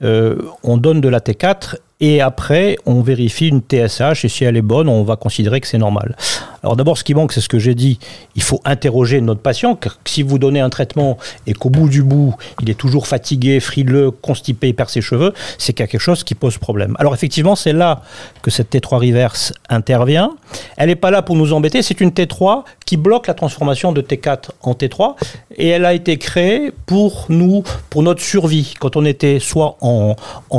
On 0.00 0.76
donne 0.76 1.00
de 1.00 1.08
la 1.08 1.18
T4 1.18 1.76
et 1.98 2.20
après 2.20 2.76
on 2.86 3.00
vérifie 3.00 3.48
une 3.48 3.62
TSH 3.62 4.24
et 4.24 4.28
si 4.28 4.44
elle 4.44 4.56
est 4.56 4.62
bonne, 4.62 4.88
on 4.88 5.02
va 5.02 5.16
considérer 5.16 5.60
que 5.60 5.66
c'est 5.66 5.78
normal. 5.78 6.14
Alors 6.62 6.76
d'abord, 6.76 6.98
ce 6.98 7.04
qui 7.04 7.14
manque, 7.14 7.32
c'est 7.32 7.40
ce 7.40 7.48
que 7.48 7.58
j'ai 7.58 7.74
dit. 7.74 7.98
Il 8.34 8.42
faut 8.42 8.60
interroger 8.64 9.20
notre 9.20 9.40
patient. 9.40 9.76
Car 9.76 9.98
si 10.04 10.22
vous 10.22 10.38
donnez 10.38 10.60
un 10.60 10.70
traitement 10.70 11.18
et 11.46 11.52
qu'au 11.52 11.70
bout 11.70 11.88
du 11.88 12.02
bout, 12.02 12.34
il 12.62 12.70
est 12.70 12.74
toujours 12.74 13.06
fatigué, 13.06 13.60
frileux, 13.60 14.10
constipé, 14.10 14.72
perd 14.72 14.88
ses 14.88 15.00
cheveux, 15.00 15.32
c'est 15.58 15.72
quelque 15.72 15.98
chose 15.98 16.24
qui 16.24 16.34
pose 16.34 16.58
problème. 16.58 16.96
Alors 16.98 17.14
effectivement, 17.14 17.56
c'est 17.56 17.72
là 17.72 18.02
que 18.42 18.50
cette 18.50 18.74
T3 18.74 19.06
reverse 19.06 19.52
intervient. 19.68 20.30
Elle 20.76 20.88
n'est 20.88 20.96
pas 20.96 21.10
là 21.10 21.22
pour 21.22 21.36
nous 21.36 21.52
embêter. 21.52 21.82
C'est 21.82 22.00
une 22.00 22.10
T3 22.10 22.64
qui 22.86 22.96
bloque 22.96 23.26
la 23.26 23.34
transformation 23.34 23.92
de 23.92 24.00
T4 24.00 24.50
en 24.62 24.72
T3 24.72 25.14
et 25.56 25.68
elle 25.68 25.84
a 25.84 25.92
été 25.92 26.16
créée 26.16 26.72
pour 26.86 27.26
nous, 27.28 27.62
pour 27.90 28.02
notre 28.02 28.22
survie, 28.22 28.74
quand 28.78 28.96
on 28.96 29.04
était 29.04 29.38
soit 29.40 29.76
en, 29.80 30.16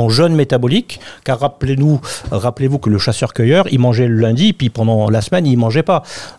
jeûne 0.08 0.34
métabolique, 0.34 1.00
car 1.24 1.38
rappelez-nous, 1.40 2.00
rappelez-vous 2.30 2.78
que 2.78 2.90
le 2.90 2.98
chasseur-cueilleur, 2.98 3.66
il 3.70 3.78
mangeait 3.78 4.08
le 4.08 4.16
lundi, 4.16 4.52
puis 4.52 4.70
pendant 4.70 5.10
la 5.10 5.20
semaine, 5.20 5.46
il 5.46 5.56
mangeait. 5.56 5.82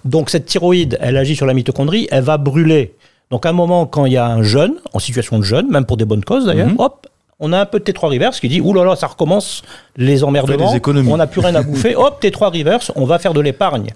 Donc 0.05 0.29
cette 0.29 0.46
thyroïde, 0.46 0.98
elle 1.01 1.17
agit 1.17 1.36
sur 1.36 1.46
la 1.46 1.53
mitochondrie, 1.53 2.08
elle 2.12 2.24
va 2.24 2.38
brûler. 2.38 2.93
Donc 3.29 3.46
à 3.46 3.50
un 3.50 3.53
moment, 3.53 3.86
quand 3.86 4.05
il 4.05 4.13
y 4.13 4.17
a 4.17 4.25
un 4.25 4.43
jeûne, 4.43 4.74
en 4.93 5.00
situation 5.00 5.39
de 5.39 5.43
jeûne, 5.43 5.67
même 5.70 5.86
pour 5.86 5.98
des 5.98 6.05
bonnes 6.05 6.24
causes 6.24 6.46
d'ailleurs, 6.46 6.67
Mhm. 6.70 6.75
hop, 6.79 7.08
on 7.43 7.53
a 7.53 7.60
un 7.60 7.65
peu 7.65 7.79
de 7.79 7.84
T3 7.84 8.10
reverse 8.10 8.39
qui 8.39 8.50
dit, 8.50 8.62
ouh 8.62 8.72
là 8.74 8.84
là, 8.84 8.96
ça 8.96 9.08
recommence 9.08 9.63
les 9.98 10.24
emmerdements, 10.24 10.72
on 11.10 11.17
n'a 11.17 11.25
plus 11.27 11.41
rien 11.41 11.55
à 11.55 11.63
bouffer, 11.63 11.96
hop, 11.96 12.22
T3 12.22 12.50
reverse, 12.55 12.91
on 12.96 13.05
va 13.05 13.17
faire 13.20 13.34
de 13.34 13.41
l'épargne. 13.41 13.88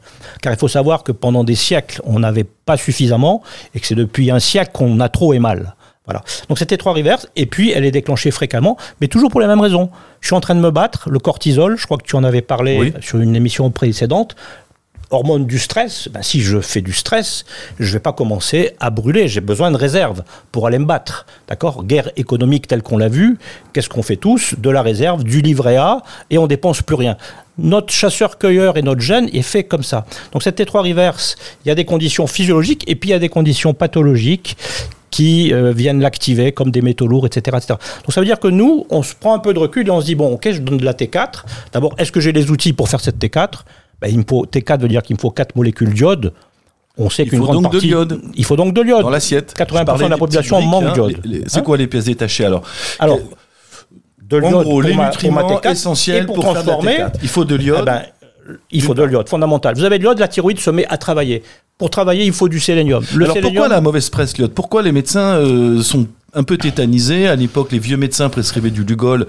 Car 0.42 0.52
il 0.54 0.58
faut 0.58 0.68
savoir 0.68 1.04
que 1.04 1.12
pendant 1.12 1.44
des 1.44 1.54
siècles, 1.56 2.02
on 2.06 2.20
n'avait 2.20 2.44
pas 2.66 2.76
suffisamment, 2.78 3.44
et 3.76 3.80
que 3.80 3.86
c'est 3.86 3.94
depuis 3.94 4.32
un 4.32 4.40
siècle 4.40 4.72
qu'on 4.74 5.00
a 5.00 5.10
trop 5.10 5.34
et 5.34 5.40
mal. 5.40 5.76
Voilà. 6.06 6.24
Donc 6.50 6.58
c'était 6.60 6.76
T3 6.78 6.94
reverse, 6.96 7.28
et 7.36 7.46
puis 7.46 7.72
elle 7.72 7.84
est 7.86 7.92
déclenchée 7.92 8.32
fréquemment, 8.32 8.78
mais 9.02 9.08
toujours 9.08 9.30
pour 9.30 9.42
les 9.42 9.48
mêmes 9.48 9.62
raisons. 9.62 9.90
Je 10.22 10.28
suis 10.28 10.36
en 10.36 10.40
train 10.42 10.56
de 10.56 10.60
me 10.60 10.72
battre, 10.72 11.10
le 11.12 11.20
cortisol, 11.20 11.78
je 11.78 11.86
crois 11.86 11.98
que 11.98 12.04
tu 12.06 12.16
en 12.16 12.24
avais 12.24 12.42
parlé 12.42 12.78
Oui. 12.80 12.94
sur 13.02 13.20
une 13.20 13.36
émission 13.36 13.70
précédente, 13.70 14.36
hormone 15.10 15.46
du 15.46 15.60
stress, 15.60 16.10
ben, 16.12 16.22
si 16.22 16.42
je 16.42 16.60
fais 16.60 16.82
du 16.82 16.94
stress, 16.94 17.46
je 17.80 17.88
ne 17.88 17.94
vais 17.94 18.00
pas 18.00 18.14
commencer 18.14 18.72
à 18.80 18.90
brûler. 18.90 19.28
J'ai 19.28 19.42
besoin 19.42 19.72
de 19.72 19.78
réserve 19.78 20.24
pour 20.52 20.68
aller 20.68 20.80
me 20.80 20.86
battre. 20.86 21.26
D'accord? 21.48 21.84
Guerre 21.84 22.12
économique 22.16 22.68
telle 22.68 22.82
qu'on 22.82 22.98
l'a 22.98 23.10
vu, 23.10 23.38
qu'est-ce 23.74 23.90
qu'on 23.90 24.04
fait 24.04 24.18
tous? 24.18 24.56
De 24.58 24.70
la 24.70 24.82
réserve, 24.82 25.24
du 25.24 25.42
livret 25.42 25.78
A, 25.78 26.02
et 26.30 26.38
on 26.38 26.48
dépense 26.48 26.82
plus 26.82 26.96
rien. 26.96 27.18
Notre 27.58 27.94
chasseur-cueilleur 27.94 28.78
et 28.78 28.82
notre 28.82 29.02
gène 29.02 29.30
est 29.32 29.42
fait 29.42 29.64
comme 29.64 29.84
ça. 29.84 30.06
Donc 30.34 30.44
cette 30.44 30.60
T3 30.60 30.90
reverse, 30.90 31.38
il 31.64 31.70
y 31.70 31.72
a 31.72 31.76
des 31.76 31.86
conditions 31.86 32.28
physiologiques 32.28 32.84
et 32.88 32.96
puis 32.96 33.10
il 33.10 33.14
y 33.14 33.16
a 33.16 33.20
des 33.20 33.30
conditions 33.30 33.74
pathologiques 33.74 34.58
qui 35.16 35.54
euh, 35.54 35.72
viennent 35.72 36.02
l'activer 36.02 36.52
comme 36.52 36.72
des 36.72 36.82
métaux 36.82 37.08
lourds, 37.08 37.26
etc., 37.26 37.56
etc. 37.56 37.80
Donc 38.04 38.14
ça 38.14 38.20
veut 38.20 38.26
dire 38.26 38.38
que 38.38 38.50
nous, 38.50 38.86
on 38.90 39.02
se 39.02 39.16
prend 39.16 39.34
un 39.34 39.40
peu 39.40 39.54
de 39.54 39.60
recul 39.60 39.88
et 39.88 39.90
on 39.90 40.02
se 40.02 40.06
dit, 40.06 40.16
bon, 40.16 40.34
ok, 40.34 40.52
je 40.52 40.60
donne 40.60 40.76
de 40.76 40.84
la 40.84 40.92
T4. 40.92 41.46
D'abord, 41.72 41.96
est-ce 41.98 42.12
que 42.12 42.20
j'ai 42.20 42.34
les 42.34 42.52
outils 42.52 42.74
pour 42.74 42.90
faire 42.90 43.00
cette 43.00 43.18
T4 43.18 43.62
ben, 44.02 44.08
il 44.10 44.20
me 44.20 44.24
faut, 44.28 44.46
T4 44.46 44.80
veut 44.80 44.88
dire 44.88 45.02
qu'il 45.04 45.16
me 45.16 45.20
faut 45.20 45.32
4 45.32 45.56
molécules 45.56 45.94
d'iode. 45.94 46.34
On 46.98 47.10
sait 47.10 47.26
qu'une 47.26 47.40
faut 47.40 47.46
grande 47.46 47.56
donc 47.64 47.64
de 47.66 47.70
partie... 47.78 47.88
l'iode. 47.88 48.22
Il 48.36 48.46
faut 48.46 48.56
donc 48.56 48.74
de 48.74 48.82
l'iode. 48.82 49.02
Dans 49.02 49.10
l'assiette. 49.10 49.54
80% 49.58 49.80
Je 49.80 49.84
parlais 49.86 50.06
de 50.06 50.10
la 50.10 50.18
population 50.18 50.62
manque 50.62 50.94
d'iode. 50.94 51.14
hein. 51.18 51.22
Les- 51.26 51.44
C'est 51.48 51.60
Hein 51.60 51.62
quoi 51.64 51.76
les 51.78 51.88
pièces 51.88 52.06
détachées 52.06 52.46
alors 52.46 52.64
Alors, 53.00 53.20
de 54.22 54.38
En 54.38 54.40
l'iode 54.40 54.52
gros, 54.54 54.64
pour 54.64 54.82
les 54.82 54.90
ma- 54.94 54.96
pour 54.96 55.02
ma 55.04 55.10
nutriments 55.44 55.60
T4, 55.60 55.72
essentiels 55.72 56.24
et 56.24 56.26
pour, 56.26 56.36
pour, 56.36 56.44
faire 56.46 56.54
de 56.54 56.58
la 56.58 56.64
transformer, 56.64 56.98
T4. 57.00 57.12
Il 57.24 57.28
faut 57.30 57.46
de 57.46 57.56
eh 57.56 57.58
l'iode. 57.58 57.86
ben, 57.86 58.02
il 58.72 58.82
faut 58.82 58.94
de 58.94 59.04
l'iode, 59.04 59.28
fondamental. 59.28 59.76
Vous 59.76 59.84
avez 59.84 59.98
de 59.98 60.04
l'iode, 60.04 60.20
la 60.20 60.28
thyroïde 60.28 60.60
se 60.60 60.70
met 60.70 60.86
à 60.88 60.98
travailler. 60.98 61.44
Pour 61.78 61.90
travailler, 61.90 62.24
il 62.26 62.32
faut 62.32 62.48
du 62.48 62.60
sélénium. 62.60 63.04
Le 63.14 63.26
Alors 63.26 63.36
sélénium, 63.36 63.56
pourquoi 63.56 63.68
la 63.76 63.82
mauvaise 63.82 64.10
presse, 64.10 64.38
l'iode? 64.38 64.52
Pourquoi 64.54 64.82
les 64.82 64.92
médecins 64.94 65.36
euh, 65.36 65.82
sont 65.82 66.08
un 66.36 66.44
peu 66.44 66.58
tétanisés 66.58 67.28
À 67.28 67.36
l'époque, 67.36 67.72
les 67.72 67.80
vieux 67.80 67.98
médecins 67.98 68.30
prescrivaient 68.30 68.70
du 68.72 68.84
Lugol, 68.84 69.26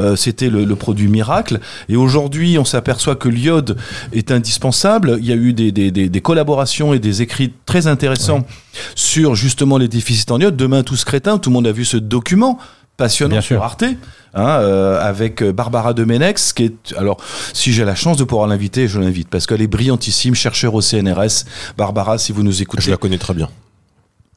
euh, 0.00 0.16
c'était 0.16 0.50
le, 0.50 0.64
le 0.64 0.76
produit 0.76 1.08
miracle. 1.08 1.60
Et 1.88 1.96
aujourd'hui, 1.96 2.58
on 2.58 2.64
s'aperçoit 2.64 3.16
que 3.16 3.28
l'iode 3.28 3.76
est 4.12 4.30
indispensable. 4.30 5.16
Il 5.20 5.26
y 5.26 5.32
a 5.32 5.36
eu 5.36 5.52
des, 5.52 5.72
des- 5.72 5.90
des- 5.90 6.08
des 6.08 6.20
collaborations 6.20 6.92
et 6.94 6.98
des 6.98 7.22
écrits 7.22 7.52
très 7.66 7.86
intéressants 7.86 8.46
sur 8.94 9.34
justement 9.34 9.78
les 9.78 9.88
déficits 9.88 10.30
en 10.30 10.40
iode. 10.40 10.56
Demain, 10.56 10.82
tous 10.82 11.04
crétins, 11.04 11.38
tout 11.38 11.50
le 11.50 11.54
monde 11.54 11.66
a 11.66 11.72
vu 11.72 11.84
ce 11.84 11.96
document 11.96 12.58
passionnant 12.96 13.34
Bien 13.36 13.40
sur. 13.40 13.62
Arte, 13.62 13.84
hein, 13.84 13.96
euh, 14.60 15.00
avec 15.00 15.40
euh, 15.40 15.52
Barbara 15.52 15.94
Domenex, 15.94 16.52
qui 16.52 16.64
est 16.64 16.94
alors 16.96 17.18
si 17.52 17.72
j'ai 17.72 17.84
la 17.84 17.94
chance 17.94 18.16
de 18.16 18.24
pouvoir 18.24 18.48
l'inviter, 18.48 18.88
je 18.88 18.98
l'invite 18.98 19.28
parce 19.28 19.46
qu'elle 19.46 19.62
est 19.62 19.68
brillantissime, 19.68 20.34
chercheur 20.34 20.74
au 20.74 20.80
CNRS. 20.80 21.44
Barbara, 21.76 22.18
si 22.18 22.32
vous 22.32 22.42
nous 22.42 22.60
écoutez, 22.60 22.82
Je 22.82 22.90
la 22.90 22.96
connais 22.96 23.18
très 23.18 23.34
bien. 23.34 23.48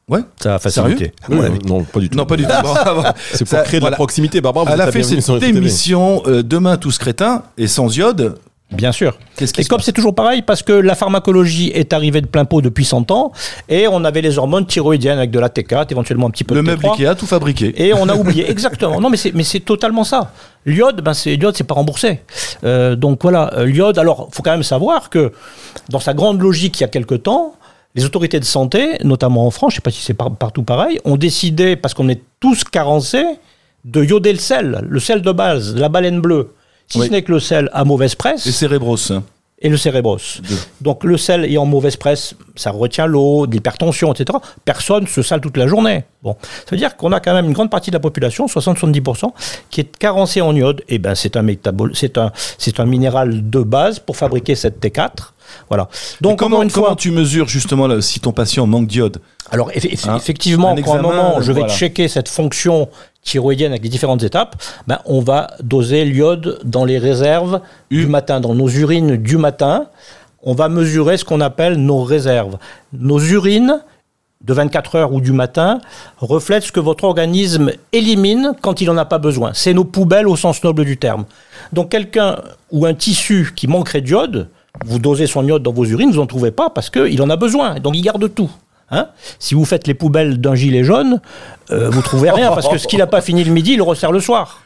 Ouais, 0.08 0.20
Ça 0.40 0.50
va 0.50 0.58
faciliter. 0.58 1.12
Oui, 1.28 1.38
non, 1.66 1.84
pas 1.84 2.00
du 2.00 2.08
tout. 2.08 2.16
non 2.16 2.26
pas 2.26 2.36
du 2.36 2.44
tout. 2.44 2.50
Bon, 2.62 2.74
bon. 2.74 3.02
C'est 3.32 3.44
pour 3.44 3.48
Ça, 3.48 3.62
créer 3.62 3.80
de 3.80 3.84
voilà. 3.84 3.94
la 3.94 3.96
proximité. 3.96 4.40
Barbara, 4.40 4.66
vous 4.66 4.72
Elle 4.72 4.80
a 4.80 4.92
fait 4.92 5.02
cette 5.02 5.42
émission 5.42 6.22
euh, 6.26 6.42
Demain 6.42 6.76
tous 6.76 6.98
crétins 6.98 7.42
et 7.58 7.66
sans 7.66 7.96
iode. 7.96 8.36
Bien 8.72 8.90
sûr. 8.90 9.18
Qu'est-ce 9.36 9.52
qui 9.52 9.60
Et 9.60 9.64
comme 9.64 9.80
c'est 9.80 9.92
toujours 9.92 10.14
pareil, 10.14 10.40
parce 10.40 10.62
que 10.62 10.72
la 10.72 10.94
pharmacologie 10.94 11.70
est 11.74 11.92
arrivée 11.92 12.22
de 12.22 12.26
plein 12.26 12.46
pot 12.46 12.62
depuis 12.62 12.86
100 12.86 13.10
ans, 13.10 13.32
et 13.68 13.86
on 13.86 14.02
avait 14.04 14.22
les 14.22 14.38
hormones 14.38 14.66
thyroïdiennes 14.66 15.18
avec 15.18 15.30
de 15.30 15.38
la 15.38 15.48
T4, 15.48 15.88
éventuellement 15.90 16.28
un 16.28 16.30
petit 16.30 16.44
peu 16.44 16.54
Le 16.54 16.62
de 16.62 16.66
meuble 16.66 16.82
T3. 16.82 16.92
Ikea 16.94 17.14
tout 17.14 17.26
fabriqué. 17.26 17.74
Et 17.76 17.92
on 17.92 18.08
a 18.08 18.14
oublié, 18.16 18.50
exactement. 18.50 18.98
Non, 18.98 19.10
mais 19.10 19.18
c'est, 19.18 19.32
mais 19.34 19.44
c'est 19.44 19.60
totalement 19.60 20.04
ça. 20.04 20.32
L'iode, 20.64 21.02
ben 21.02 21.12
c'est, 21.12 21.36
l'iode, 21.36 21.54
c'est 21.54 21.64
pas 21.64 21.74
remboursé. 21.74 22.22
Euh, 22.64 22.96
donc 22.96 23.18
voilà, 23.22 23.52
euh, 23.58 23.66
l'iode, 23.66 23.98
alors, 23.98 24.28
faut 24.32 24.42
quand 24.42 24.52
même 24.52 24.62
savoir 24.62 25.10
que, 25.10 25.32
dans 25.90 26.00
sa 26.00 26.14
grande 26.14 26.40
logique, 26.40 26.80
il 26.80 26.82
y 26.82 26.84
a 26.84 26.88
quelque 26.88 27.14
temps, 27.14 27.54
les 27.94 28.04
autorités 28.04 28.40
de 28.40 28.44
santé, 28.44 28.96
notamment 29.04 29.46
en 29.46 29.50
France, 29.50 29.72
je 29.72 29.76
sais 29.76 29.80
pas 29.82 29.90
si 29.90 30.00
c'est 30.02 30.14
par- 30.14 30.34
partout 30.34 30.62
pareil, 30.62 30.98
ont 31.04 31.16
décidé, 31.16 31.76
parce 31.76 31.92
qu'on 31.94 32.08
est 32.08 32.22
tous 32.40 32.64
carencés, 32.64 33.24
de 33.84 34.04
ioder 34.04 34.32
le 34.32 34.38
sel, 34.38 34.84
le 34.88 35.00
sel 35.00 35.22
de 35.22 35.32
base, 35.32 35.74
la 35.76 35.88
baleine 35.88 36.20
bleue. 36.20 36.54
Si 36.88 36.98
Oui. 37.00 37.06
ce 37.06 37.12
n'est 37.12 37.22
que 37.22 37.32
le 37.32 37.40
sel 37.40 37.68
à 37.72 37.84
mauvaise 37.84 38.14
presse 38.14 38.46
Et 38.46 38.52
Cérébros. 38.52 38.96
et 39.60 39.68
le 39.68 39.76
cérébros. 39.76 40.18
Deux. 40.48 40.56
Donc 40.80 41.04
le 41.04 41.16
sel 41.16 41.44
est 41.50 41.56
en 41.56 41.64
mauvaise 41.66 41.96
presse, 41.96 42.34
ça 42.56 42.70
retient 42.70 43.06
l'eau, 43.06 43.46
de 43.46 43.52
l'hypertension, 43.52 44.12
etc. 44.12 44.38
Personne 44.64 45.06
se 45.06 45.22
sale 45.22 45.40
toute 45.40 45.56
la 45.56 45.66
journée. 45.66 46.04
Bon, 46.22 46.36
ça 46.42 46.70
veut 46.72 46.76
dire 46.76 46.96
qu'on 46.96 47.12
a 47.12 47.20
quand 47.20 47.32
même 47.34 47.46
une 47.46 47.52
grande 47.52 47.70
partie 47.70 47.90
de 47.90 47.96
la 47.96 48.00
population, 48.00 48.46
60-70%, 48.46 49.32
qui 49.70 49.80
est 49.82 49.96
carencée 49.98 50.40
en 50.40 50.54
iode. 50.54 50.82
Et 50.88 50.98
ben 50.98 51.14
c'est 51.14 51.36
un 51.36 51.42
métabol, 51.42 51.92
c'est 51.94 52.18
un, 52.18 52.30
c'est 52.58 52.78
un 52.80 52.86
minéral 52.86 53.48
de 53.50 53.60
base 53.60 53.98
pour 54.00 54.16
fabriquer 54.16 54.54
cette 54.54 54.80
T4. 54.84 55.32
Voilà. 55.68 55.88
Donc 56.20 56.38
comment, 56.38 56.56
encore 56.56 56.62
une 56.64 56.70
comment 56.70 56.86
fois, 56.88 56.96
tu 56.96 57.10
mesures 57.10 57.48
justement 57.48 57.86
là, 57.86 58.00
si 58.00 58.20
ton 58.20 58.32
patient 58.32 58.66
manque 58.66 58.86
d'iode 58.86 59.18
alors 59.50 59.70
eff- 59.70 60.08
Hein, 60.08 60.16
effectivement, 60.16 60.68
à 60.68 60.72
un 60.98 61.02
moment 61.02 61.40
je 61.40 61.52
vais 61.52 61.60
voilà. 61.60 61.74
checker 61.74 62.08
cette 62.08 62.28
fonction 62.28 62.88
thyroïdienne 63.22 63.72
avec 63.72 63.82
les 63.82 63.88
différentes 63.90 64.22
étapes, 64.22 64.56
ben, 64.86 64.98
on 65.04 65.20
va 65.20 65.48
doser 65.62 66.04
l'iode 66.04 66.58
dans 66.64 66.84
les 66.84 66.98
réserves 66.98 67.60
U. 67.90 68.00
du 68.02 68.06
matin, 68.06 68.40
dans 68.40 68.54
nos 68.54 68.68
urines 68.68 69.16
du 69.16 69.36
matin. 69.36 69.86
On 70.42 70.54
va 70.54 70.68
mesurer 70.68 71.16
ce 71.18 71.24
qu'on 71.24 71.40
appelle 71.40 71.74
nos 71.76 72.02
réserves. 72.02 72.56
Nos 72.92 73.20
urines 73.20 73.80
de 74.44 74.52
24 74.54 74.96
heures 74.96 75.12
ou 75.12 75.20
du 75.20 75.30
matin 75.30 75.78
reflètent 76.18 76.64
ce 76.64 76.72
que 76.72 76.80
votre 76.80 77.04
organisme 77.04 77.70
élimine 77.92 78.52
quand 78.60 78.80
il 78.80 78.86
n'en 78.88 78.96
a 78.96 79.04
pas 79.04 79.18
besoin. 79.18 79.52
C'est 79.54 79.72
nos 79.72 79.84
poubelles 79.84 80.26
au 80.26 80.34
sens 80.36 80.64
noble 80.64 80.84
du 80.84 80.96
terme. 80.96 81.26
Donc 81.72 81.90
quelqu'un 81.90 82.38
ou 82.72 82.86
un 82.86 82.94
tissu 82.94 83.52
qui 83.54 83.68
manquerait 83.68 84.00
d'iode, 84.00 84.48
vous 84.84 84.98
dosez 84.98 85.26
son 85.26 85.46
iode 85.46 85.62
dans 85.62 85.72
vos 85.72 85.84
urines, 85.84 86.10
vous 86.10 86.20
n'en 86.20 86.26
trouvez 86.26 86.50
pas 86.50 86.70
parce 86.70 86.90
qu'il 86.90 87.20
en 87.22 87.30
a 87.30 87.36
besoin. 87.36 87.78
Donc 87.80 87.96
il 87.96 88.02
garde 88.02 88.32
tout. 88.34 88.50
Hein 88.90 89.08
si 89.38 89.54
vous 89.54 89.64
faites 89.64 89.86
les 89.86 89.94
poubelles 89.94 90.38
d'un 90.40 90.54
gilet 90.54 90.84
jaune, 90.84 91.20
euh, 91.70 91.88
vous 91.88 92.02
trouvez 92.02 92.30
rien 92.30 92.50
parce 92.50 92.68
que 92.68 92.78
ce 92.78 92.86
qu'il 92.86 92.98
n'a 92.98 93.06
pas 93.06 93.20
fini 93.20 93.42
le 93.44 93.52
midi, 93.52 93.72
il 93.72 93.78
le 93.78 93.82
resserre 93.82 94.12
le 94.12 94.20
soir. 94.20 94.62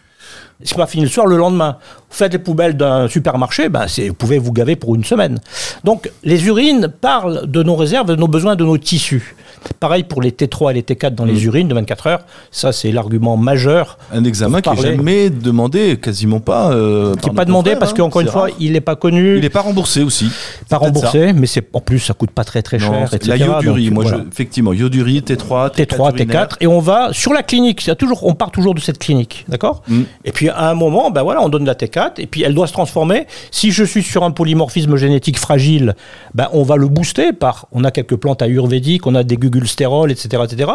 Ce 0.63 0.73
n'a 0.75 0.79
pas 0.79 0.87
fini 0.87 1.05
le 1.05 1.11
soir, 1.11 1.27
le 1.27 1.37
lendemain. 1.37 1.77
Vous 2.09 2.17
faites 2.17 2.33
les 2.33 2.39
poubelles 2.39 2.77
d'un 2.77 3.09
supermarché, 3.09 3.69
ben 3.69 3.87
c'est- 3.89 4.09
vous 4.09 4.15
pouvez 4.15 4.39
vous 4.39 4.53
gaver 4.53 4.75
pour 4.77 4.95
une 4.95 5.05
semaine. 5.05 5.39
Donc 5.85 6.11
les 6.25 6.47
urines 6.47 6.89
parlent 7.01 7.47
de 7.47 7.63
nos 7.63 7.77
réserves, 7.77 8.07
de 8.07 8.17
nos 8.17 8.29
besoins, 8.29 8.57
de 8.57 8.65
nos 8.65 8.79
tissus. 8.79 9.35
Pareil 9.81 10.05
pour 10.05 10.23
les 10.23 10.31
T3 10.31 10.71
et 10.71 10.75
les 10.75 10.83
T4 10.83 11.11
dans 11.17 11.25
les 11.25 11.45
urines 11.45 11.67
de 11.67 11.75
24 11.75 12.07
heures. 12.07 12.21
Ça, 12.53 12.71
c'est 12.73 12.93
l'argument 12.93 13.37
majeur 13.37 13.99
Un 14.13 14.23
examen 14.23 14.61
qui 14.61 14.69
est 14.69 14.75
parler. 14.75 14.95
jamais 14.97 15.29
demandé, 15.29 15.97
quasiment 16.01 16.39
pas. 16.39 16.71
euh, 16.71 17.17
qui 17.17 17.29
n'est 17.29 17.35
pas 17.35 17.45
demandé 17.45 17.75
parce 17.75 17.91
hein. 17.91 17.95
qu'encore 17.97 18.21
une 18.21 18.29
C'est 18.29 18.33
fois, 18.33 18.49
il 18.61 18.73
n'est 18.73 18.81
pas 18.81 18.95
connu, 18.95 19.37
il 19.37 19.41
n'est 19.43 19.51
pas 19.51 19.63
remboursé 19.63 20.03
aussi. 20.05 20.27
pas 20.27 20.33
C'est 20.71 20.77
remboursé, 20.77 21.33
mais 21.33 21.47
c'est 21.49 21.67
en 21.73 21.81
plus 21.81 21.99
ça 21.99 22.15
coûte 22.15 22.31
pas 22.31 22.45
très 22.45 22.63
très. 22.63 22.79
Non, 22.79 22.93
cher, 22.93 23.09
c'est- 23.11 23.17
etc. 23.17 23.39
la 23.39 23.45
iodurie, 23.47 23.87
Donc, 23.87 23.95
moi, 23.95 24.03
voilà. 24.05 24.19
je, 24.25 24.29
effectivement, 24.29 24.73
iodurie, 24.73 25.21
T3, 25.23 25.71
T3, 25.71 26.11
urinaire. 26.13 26.47
T4, 26.49 26.57
et 26.61 26.67
on 26.69 26.79
va 26.81 27.13
sur 27.13 27.33
la 27.33 27.43
clinique. 27.43 27.91
Toujours, 27.99 28.25
on 28.25 28.35
part 28.35 28.53
toujours 28.53 28.75
de 28.75 28.81
cette 28.81 28.99
clinique, 28.99 29.45
d'accord? 29.49 29.83
Mm. 29.89 30.03
Et 30.25 30.31
puis 30.33 30.46
à 30.49 30.71
un 30.71 30.75
moment, 30.75 31.11
ben 31.11 31.23
voilà, 31.23 31.43
on 31.43 31.49
donne 31.49 31.65
la 31.65 31.75
T4, 31.75 32.13
et 32.19 32.27
puis 32.27 32.43
elle 32.43 32.55
doit 32.55 32.67
se 32.67 32.73
transformer. 32.73 33.27
Si 33.51 33.71
je 33.73 33.85
suis 33.85 34.03
sur 34.03 34.25
un 34.25 34.31
polymorphisme 34.31 34.97
génétique 34.97 35.39
fragile, 35.39 35.95
ben 36.35 36.49
on 36.53 36.63
va 36.63 36.77
le 36.77 36.89
booster 36.89 37.33
par, 37.33 37.67
on 37.73 37.85
a 37.85 37.91
quelques 37.91 38.17
plantes 38.17 38.43
ayurvédiques, 38.43 39.07
on 39.07 39.15
a 39.15 39.23
des 39.23 39.37
gugulstérols, 39.37 40.11
etc., 40.11 40.43
etc. 40.45 40.71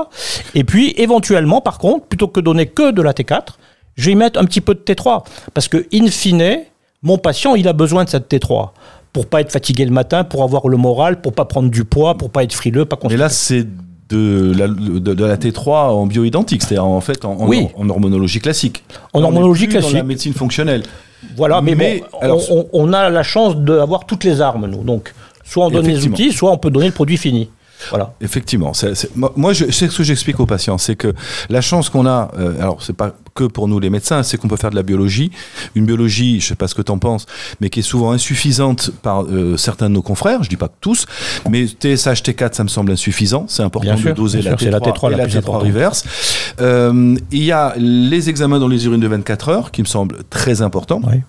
Et 0.55 0.63
puis 0.63 0.93
éventuellement, 0.97 1.61
par 1.61 1.77
contre, 1.77 2.05
plutôt 2.05 2.27
que 2.27 2.39
donner 2.39 2.67
que 2.67 2.91
de 2.91 3.01
la 3.01 3.13
T4, 3.13 3.55
je 3.95 4.05
vais 4.05 4.11
y 4.13 4.15
mettre 4.15 4.39
un 4.39 4.45
petit 4.45 4.61
peu 4.61 4.73
de 4.73 4.79
T3, 4.79 5.23
parce 5.53 5.67
que 5.67 5.85
in 5.93 6.07
fine, 6.07 6.59
mon 7.03 7.17
patient, 7.17 7.55
il 7.55 7.67
a 7.67 7.73
besoin 7.73 8.03
de 8.03 8.09
cette 8.09 8.31
T3 8.31 8.69
pour 9.13 9.27
pas 9.27 9.41
être 9.41 9.51
fatigué 9.51 9.85
le 9.85 9.91
matin, 9.91 10.23
pour 10.23 10.43
avoir 10.43 10.67
le 10.67 10.77
moral, 10.77 11.21
pour 11.21 11.33
pas 11.33 11.45
prendre 11.45 11.69
du 11.69 11.83
poids, 11.83 12.15
pour 12.15 12.29
pas 12.29 12.43
être 12.43 12.53
frileux, 12.53 12.85
pas 12.85 12.97
Mais 13.09 13.17
là, 13.17 13.29
c'est 13.29 13.67
de 14.11 14.53
la, 14.57 14.67
de, 14.67 15.13
de 15.13 15.25
la 15.25 15.37
T3 15.37 15.69
en 15.91 16.05
bioidentique, 16.05 16.61
c'est-à-dire 16.63 16.85
en 16.85 17.01
fait 17.01 17.25
en, 17.25 17.33
en- 17.33 17.47
Oui. 17.47 17.67
en 17.77 17.89
hormonologie 17.89 18.39
classique. 18.39 18.83
En 19.13 19.19
Là, 19.19 19.25
hormonologie 19.27 19.65
plus 19.67 19.75
Dans 19.75 19.79
la 19.81 19.89
classique. 19.89 20.07
médecine 20.07 20.33
fonctionnelle. 20.33 20.83
Voilà, 21.37 21.61
mais, 21.61 21.75
Mais, 21.75 21.99
bon, 22.11 22.17
alors, 22.21 22.41
on, 22.51 22.67
on- 22.73 22.93
a 22.93 23.09
la 23.09 23.23
chance 23.23 23.55
d'avoir 23.55 24.05
toutes 24.05 24.23
les 24.23 24.41
armes, 24.41 24.67
nous. 24.67 24.83
Donc, 24.83 25.13
soit 25.45 25.65
on 25.67 25.69
donne 25.69 25.85
les 25.87 26.05
outils, 26.07 26.31
soit 26.31 26.51
on 26.51 26.57
peut 26.57 26.71
donner 26.71 26.87
le 26.87 26.91
produit 26.93 27.17
fini. 27.17 27.49
Voilà. 27.89 28.13
Effectivement, 28.21 28.71
moi, 29.15 29.33
moi, 29.35 29.53
je 29.53 29.65
c'est 29.71 29.89
ce 29.89 29.97
que 29.97 30.03
j'explique 30.03 30.39
aux 30.39 30.45
patients, 30.45 30.77
c'est 30.77 30.95
que 30.95 31.13
la 31.49 31.61
chance 31.61 31.89
qu'on 31.89 32.05
a, 32.05 32.31
euh, 32.37 32.59
alors 32.61 32.81
c'est 32.83 32.93
pas 32.95 33.13
que 33.35 33.45
pour 33.45 33.67
nous 33.67 33.79
les 33.79 33.89
médecins, 33.89 34.23
c'est 34.23 34.37
qu'on 34.37 34.47
peut 34.47 34.57
faire 34.57 34.69
de 34.71 34.75
la 34.75 34.83
biologie, 34.83 35.31
une 35.75 35.85
biologie, 35.85 36.39
je 36.41 36.47
sais 36.47 36.55
pas 36.55 36.67
ce 36.67 36.75
que 36.75 36.81
tu 36.81 36.91
en 36.91 36.97
penses, 36.97 37.25
mais 37.59 37.69
qui 37.69 37.79
est 37.79 37.83
souvent 37.83 38.11
insuffisante 38.11 38.91
par 39.01 39.23
euh, 39.23 39.57
certains 39.57 39.89
de 39.89 39.93
nos 39.95 40.01
confrères, 40.01 40.43
je 40.43 40.49
dis 40.49 40.57
pas 40.57 40.67
que 40.67 40.73
tous, 40.81 41.05
mais 41.49 41.65
TSH 41.65 42.21
T4 42.23 42.53
ça 42.53 42.63
me 42.63 42.69
semble 42.69 42.91
insuffisant, 42.91 43.45
c'est 43.47 43.63
important 43.63 43.87
Bien 43.87 43.95
de 43.95 44.01
sûr, 44.01 44.13
doser 44.15 44.41
la 44.41 44.57
sûr, 44.57 44.57
T3, 44.57 44.63
c'est 44.63 44.71
la 44.71 44.79
T3 44.79 45.07
et 45.07 45.11
la 45.11 45.17
la 45.17 45.23
plus 45.23 45.33
T3 45.33 45.37
importante. 45.39 45.63
reverse. 45.63 46.03
Euh, 46.59 47.15
il 47.31 47.43
y 47.43 47.51
a 47.51 47.73
les 47.77 48.29
examens 48.29 48.59
dans 48.59 48.67
les 48.67 48.85
urines 48.85 48.99
de 48.99 49.07
24 49.07 49.49
heures 49.49 49.71
qui 49.71 49.81
me 49.81 49.87
semblent 49.87 50.17
très 50.29 50.61
importants. 50.61 51.01
Oui. 51.03 51.21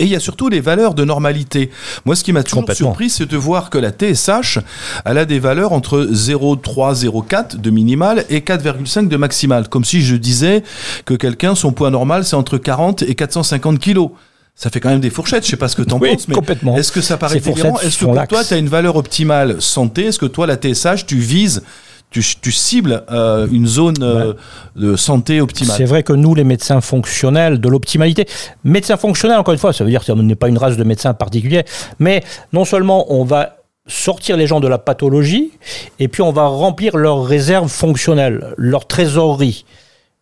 Et 0.00 0.04
il 0.04 0.08
y 0.10 0.16
a 0.16 0.20
surtout 0.20 0.48
les 0.48 0.60
valeurs 0.60 0.94
de 0.94 1.04
normalité. 1.04 1.70
Moi, 2.06 2.16
ce 2.16 2.24
qui 2.24 2.32
m'a 2.32 2.42
toujours 2.42 2.64
surpris, 2.72 3.10
c'est 3.10 3.26
de 3.26 3.36
voir 3.36 3.68
que 3.68 3.76
la 3.76 3.90
TSH, 3.90 4.58
elle 5.04 5.18
a 5.18 5.26
des 5.26 5.38
valeurs 5.38 5.72
entre 5.72 6.08
0,3, 6.10 7.04
0,4 7.04 7.60
de 7.60 7.70
minimal 7.70 8.24
et 8.30 8.40
4,5 8.40 9.08
de 9.08 9.16
maximal. 9.18 9.68
Comme 9.68 9.84
si 9.84 10.00
je 10.00 10.16
disais 10.16 10.62
que 11.04 11.12
quelqu'un, 11.12 11.54
son 11.54 11.72
poids 11.72 11.90
normal, 11.90 12.24
c'est 12.24 12.34
entre 12.34 12.56
40 12.56 13.02
et 13.02 13.14
450 13.14 13.78
kilos. 13.78 14.08
Ça 14.56 14.70
fait 14.70 14.80
quand 14.80 14.88
même 14.88 15.00
des 15.00 15.10
fourchettes, 15.10 15.44
je 15.44 15.50
sais 15.50 15.56
pas 15.56 15.68
ce 15.68 15.76
que 15.76 15.82
tu 15.82 15.92
en 15.92 15.98
Oui, 15.98 16.12
penses, 16.12 16.28
mais 16.28 16.34
complètement. 16.34 16.76
est-ce 16.76 16.92
que 16.92 17.00
ça 17.02 17.16
paraît 17.16 17.38
fourchettes 17.40 17.72
Est-ce 17.82 17.98
que 17.98 18.04
pour 18.06 18.26
toi, 18.26 18.42
tu 18.44 18.54
as 18.54 18.56
une 18.58 18.68
valeur 18.68 18.96
optimale 18.96 19.60
santé? 19.60 20.06
Est-ce 20.06 20.18
que 20.18 20.26
toi, 20.26 20.46
la 20.46 20.56
TSH, 20.56 21.06
tu 21.06 21.16
vises 21.16 21.62
tu, 22.10 22.22
tu 22.40 22.52
cibles 22.52 23.04
euh, 23.10 23.46
une 23.50 23.66
zone 23.66 24.02
euh, 24.02 24.34
de 24.76 24.96
santé 24.96 25.40
optimale. 25.40 25.76
C'est 25.76 25.84
vrai 25.84 26.02
que 26.02 26.12
nous, 26.12 26.34
les 26.34 26.44
médecins 26.44 26.80
fonctionnels, 26.80 27.60
de 27.60 27.68
l'optimalité, 27.68 28.26
médecins 28.64 28.96
fonctionnels, 28.96 29.38
encore 29.38 29.52
une 29.54 29.60
fois, 29.60 29.72
ça 29.72 29.84
veut 29.84 29.90
dire 29.90 30.04
qu'on 30.04 30.16
n'est 30.16 30.34
pas 30.34 30.48
une 30.48 30.58
race 30.58 30.76
de 30.76 30.84
médecins 30.84 31.14
particuliers, 31.14 31.64
mais 31.98 32.22
non 32.52 32.64
seulement 32.64 33.12
on 33.12 33.24
va 33.24 33.56
sortir 33.86 34.36
les 34.36 34.46
gens 34.46 34.60
de 34.60 34.68
la 34.68 34.78
pathologie, 34.78 35.52
et 35.98 36.08
puis 36.08 36.22
on 36.22 36.32
va 36.32 36.46
remplir 36.46 36.96
leurs 36.96 37.24
réserves 37.24 37.68
fonctionnelles, 37.68 38.54
leur 38.56 38.86
trésorerie, 38.86 39.64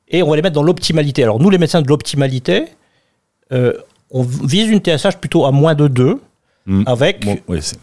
et 0.08 0.22
on 0.22 0.30
va 0.30 0.36
les 0.36 0.42
mettre 0.42 0.54
dans 0.54 0.62
l'optimalité. 0.62 1.22
Alors 1.22 1.40
nous, 1.40 1.50
les 1.50 1.58
médecins 1.58 1.82
de 1.82 1.88
l'optimalité, 1.88 2.64
euh, 3.52 3.72
on 4.10 4.22
vise 4.22 4.68
une 4.68 4.80
TSH 4.80 5.16
plutôt 5.20 5.44
à 5.44 5.52
moins 5.52 5.74
de 5.74 5.88
2, 5.88 6.20
Mm. 6.68 6.82
avec 6.86 7.24
Bon, 7.24 7.38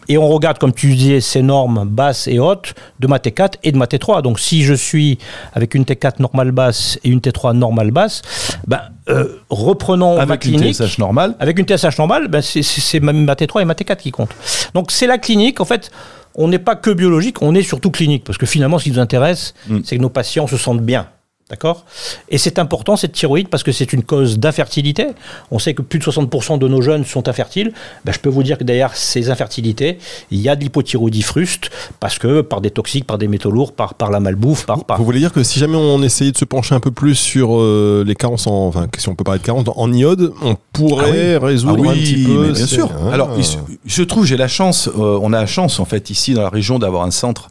et 0.08 0.16
on 0.16 0.28
regarde, 0.28 0.58
comme 0.58 0.72
tu 0.72 0.94
disais, 0.94 1.20
ces 1.20 1.42
normes 1.42 1.84
basses 1.88 2.28
et 2.28 2.38
hautes 2.38 2.74
de 3.00 3.08
ma 3.08 3.18
T4 3.18 3.54
et 3.64 3.72
de 3.72 3.76
ma 3.76 3.86
T3. 3.86 4.22
Donc 4.22 4.38
si 4.38 4.62
je 4.62 4.74
suis 4.74 5.18
avec 5.54 5.74
une 5.74 5.82
T4 5.82 6.20
normale 6.20 6.52
basse 6.52 6.96
et 7.02 7.08
une 7.08 7.18
T3 7.18 7.52
normale 7.52 7.90
basse, 7.90 8.22
ben, 8.66 8.80
euh, 9.08 9.40
reprenons 9.50 10.14
ma 10.16 10.22
avec 10.22 10.44
une 10.44 10.56
clinique. 10.56 10.76
TSH 10.76 10.98
normale. 10.98 11.34
Avec 11.40 11.58
une 11.58 11.66
TSH 11.66 11.98
normale, 11.98 12.28
ben 12.28 12.40
c'est- 12.40 13.00
ma, 13.00 13.12
ma 13.12 13.34
T3 13.34 13.60
et 13.62 13.64
ma 13.64 13.74
T4 13.74 13.96
qui 13.96 14.12
comptent. 14.12 14.36
Donc 14.72 14.92
c'est 14.92 15.08
la 15.08 15.18
clinique, 15.18 15.60
en 15.60 15.64
fait. 15.64 15.90
On 16.38 16.48
n'est 16.48 16.58
pas 16.60 16.76
que 16.76 16.90
biologique, 16.90 17.40
on 17.42 17.54
est 17.54 17.62
surtout 17.62 17.90
clinique. 17.90 18.22
Parce 18.24 18.38
que 18.38 18.46
finalement, 18.46 18.78
ce 18.78 18.84
qui 18.84 18.90
nous 18.92 18.98
intéresse, 19.00 19.54
Mm. 19.68 19.78
c'est 19.84 19.96
que 19.96 20.02
nos 20.02 20.10
patients 20.10 20.46
se 20.46 20.56
sentent 20.56 20.82
bien. 20.82 21.08
D'accord? 21.48 21.84
Et 22.28 22.38
c'est 22.38 22.58
important, 22.58 22.96
cette 22.96 23.12
thyroïde, 23.12 23.48
parce 23.48 23.62
que 23.62 23.70
c'est 23.70 23.92
une 23.92 24.02
cause 24.02 24.36
d'infertilité. 24.40 25.06
On 25.52 25.60
sait 25.60 25.74
que 25.74 25.82
plus 25.82 26.00
de 26.00 26.04
60% 26.04 26.58
de 26.58 26.66
nos 26.66 26.82
jeunes 26.82 27.04
sont 27.04 27.28
infertiles. 27.28 27.72
Ben, 28.04 28.10
je 28.10 28.18
peux 28.18 28.28
vous 28.28 28.42
dire 28.42 28.58
que 28.58 28.64
derrière 28.64 28.96
ces 28.96 29.30
infertilités, 29.30 29.98
il 30.32 30.40
y 30.40 30.48
a 30.48 30.56
de 30.56 30.62
l'hypothyroïdie 30.62 31.22
fruste, 31.22 31.70
parce 32.00 32.18
que 32.18 32.40
par 32.40 32.60
des 32.60 32.70
toxiques, 32.72 33.04
par 33.06 33.16
des 33.16 33.28
métaux 33.28 33.52
lourds, 33.52 33.70
par, 33.72 33.94
par 33.94 34.10
la 34.10 34.18
malbouffe, 34.18 34.66
par... 34.66 34.84
par... 34.84 34.98
Vous 34.98 35.04
voulez 35.04 35.20
dire 35.20 35.32
que 35.32 35.44
si 35.44 35.60
jamais 35.60 35.76
on 35.76 36.02
essayait 36.02 36.32
de 36.32 36.36
se 36.36 36.44
pencher 36.44 36.74
un 36.74 36.80
peu 36.80 36.90
plus 36.90 37.14
sur 37.14 37.56
euh, 37.60 38.02
les 38.04 38.16
carences 38.16 38.48
en, 38.48 38.66
enfin, 38.66 38.88
si 38.98 39.08
on 39.08 39.14
peut 39.14 39.22
parler 39.22 39.38
de 39.38 39.44
carences 39.46 39.66
en 39.76 39.92
iode, 39.92 40.32
on 40.42 40.56
pourrait 40.72 41.36
résoudre 41.36 41.84
Ah 41.86 41.90
un 41.90 41.92
oui, 41.92 42.00
petit 42.00 42.24
peu. 42.24 42.46
mais 42.48 42.52
bien 42.54 42.66
sûr. 42.66 42.90
Ah. 43.08 43.12
Alors, 43.14 43.30
il 43.38 43.44
se- 43.44 43.56
je 43.84 44.02
trouve, 44.02 44.24
j'ai 44.26 44.36
la 44.36 44.48
chance, 44.48 44.88
euh, 44.88 45.18
on 45.22 45.32
a 45.32 45.38
la 45.42 45.46
chance 45.46 45.78
en 45.78 45.84
fait 45.84 46.10
ici 46.10 46.34
dans 46.34 46.42
la 46.42 46.48
région 46.50 46.80
d'avoir 46.80 47.04
un 47.04 47.12
centre 47.12 47.50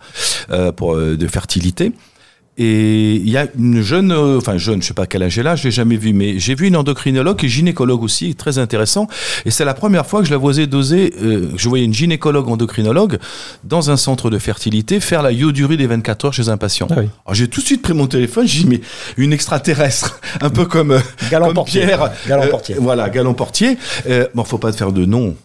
euh, 0.52 0.74
pour, 0.74 0.96
euh, 0.96 1.16
de 1.16 1.28
fertilité. 1.28 1.94
Et 2.58 3.16
il 3.16 3.30
y 3.30 3.36
a 3.38 3.48
une 3.60 3.82
jeune, 3.82 4.12
euh, 4.14 4.38
enfin 4.38 4.58
jeune, 4.58 4.82
je 4.82 4.88
sais 4.88 4.94
pas 4.94 5.06
quel 5.08 5.24
âge 5.24 5.38
elle 5.38 5.48
a, 5.48 5.58
je 5.58 5.66
l'ai 5.66 5.72
jamais 5.72 5.98
vu, 5.98 6.14
mais 6.14 6.40
j'ai 6.40 6.56
vu 6.56 6.68
une 6.68 6.78
endocrinologue 6.78 7.44
et 7.44 7.50
gynécologue 7.50 8.02
aussi, 8.02 8.34
très 8.36 8.60
intéressant. 8.60 9.08
Et 9.46 9.52
c'est 9.52 9.66
la 9.66 9.74
première 9.74 10.06
fois 10.06 10.22
que 10.22 10.26
je 10.28 10.32
la 10.32 10.38
voyais 10.38 10.66
doser, 10.66 11.14
euh, 11.22 11.50
je 11.58 11.68
voyais 11.68 11.84
une 11.84 11.94
gynécologue 11.94 12.48
endocrinologue 12.48 13.18
dans 13.66 13.92
un 13.92 13.98
centre 13.98 14.30
de 14.30 14.40
fertilité 14.40 15.02
faire 15.02 15.22
la 15.22 15.34
iodurie 15.34 15.76
des 15.76 15.88
24 15.88 16.26
heures 16.26 16.34
chez 16.34 16.48
un 16.48 16.56
patient. 16.56 16.88
Ah 16.92 16.96
oui. 17.00 17.10
Alors 17.26 17.36
j'ai 17.36 17.50
tout 17.50 17.60
de 17.60 17.66
suite 17.66 17.82
pris 17.82 17.94
mon 17.94 18.08
téléphone, 18.08 18.48
j'ai 18.48 18.60
dit 18.64 18.68
mais 18.70 18.80
une 19.18 19.34
extraterrestre, 19.34 20.22
un 20.40 20.50
peu 20.50 20.66
comme, 20.66 20.92
euh, 20.92 21.00
Galant 21.30 21.48
comme 21.48 21.56
portier. 21.56 21.82
Pierre. 21.86 22.10
Galant 22.28 22.44
Euh, 22.44 22.48
portier. 22.48 22.76
voilà, 22.80 23.10
Galon 23.10 23.34
Portier. 23.34 23.78
Euh, 24.10 24.28
bon, 24.34 24.46
faut 24.46 24.58
pas 24.60 24.72
te 24.72 24.78
faire 24.78 24.94
de 24.94 25.04
nom. 25.06 25.36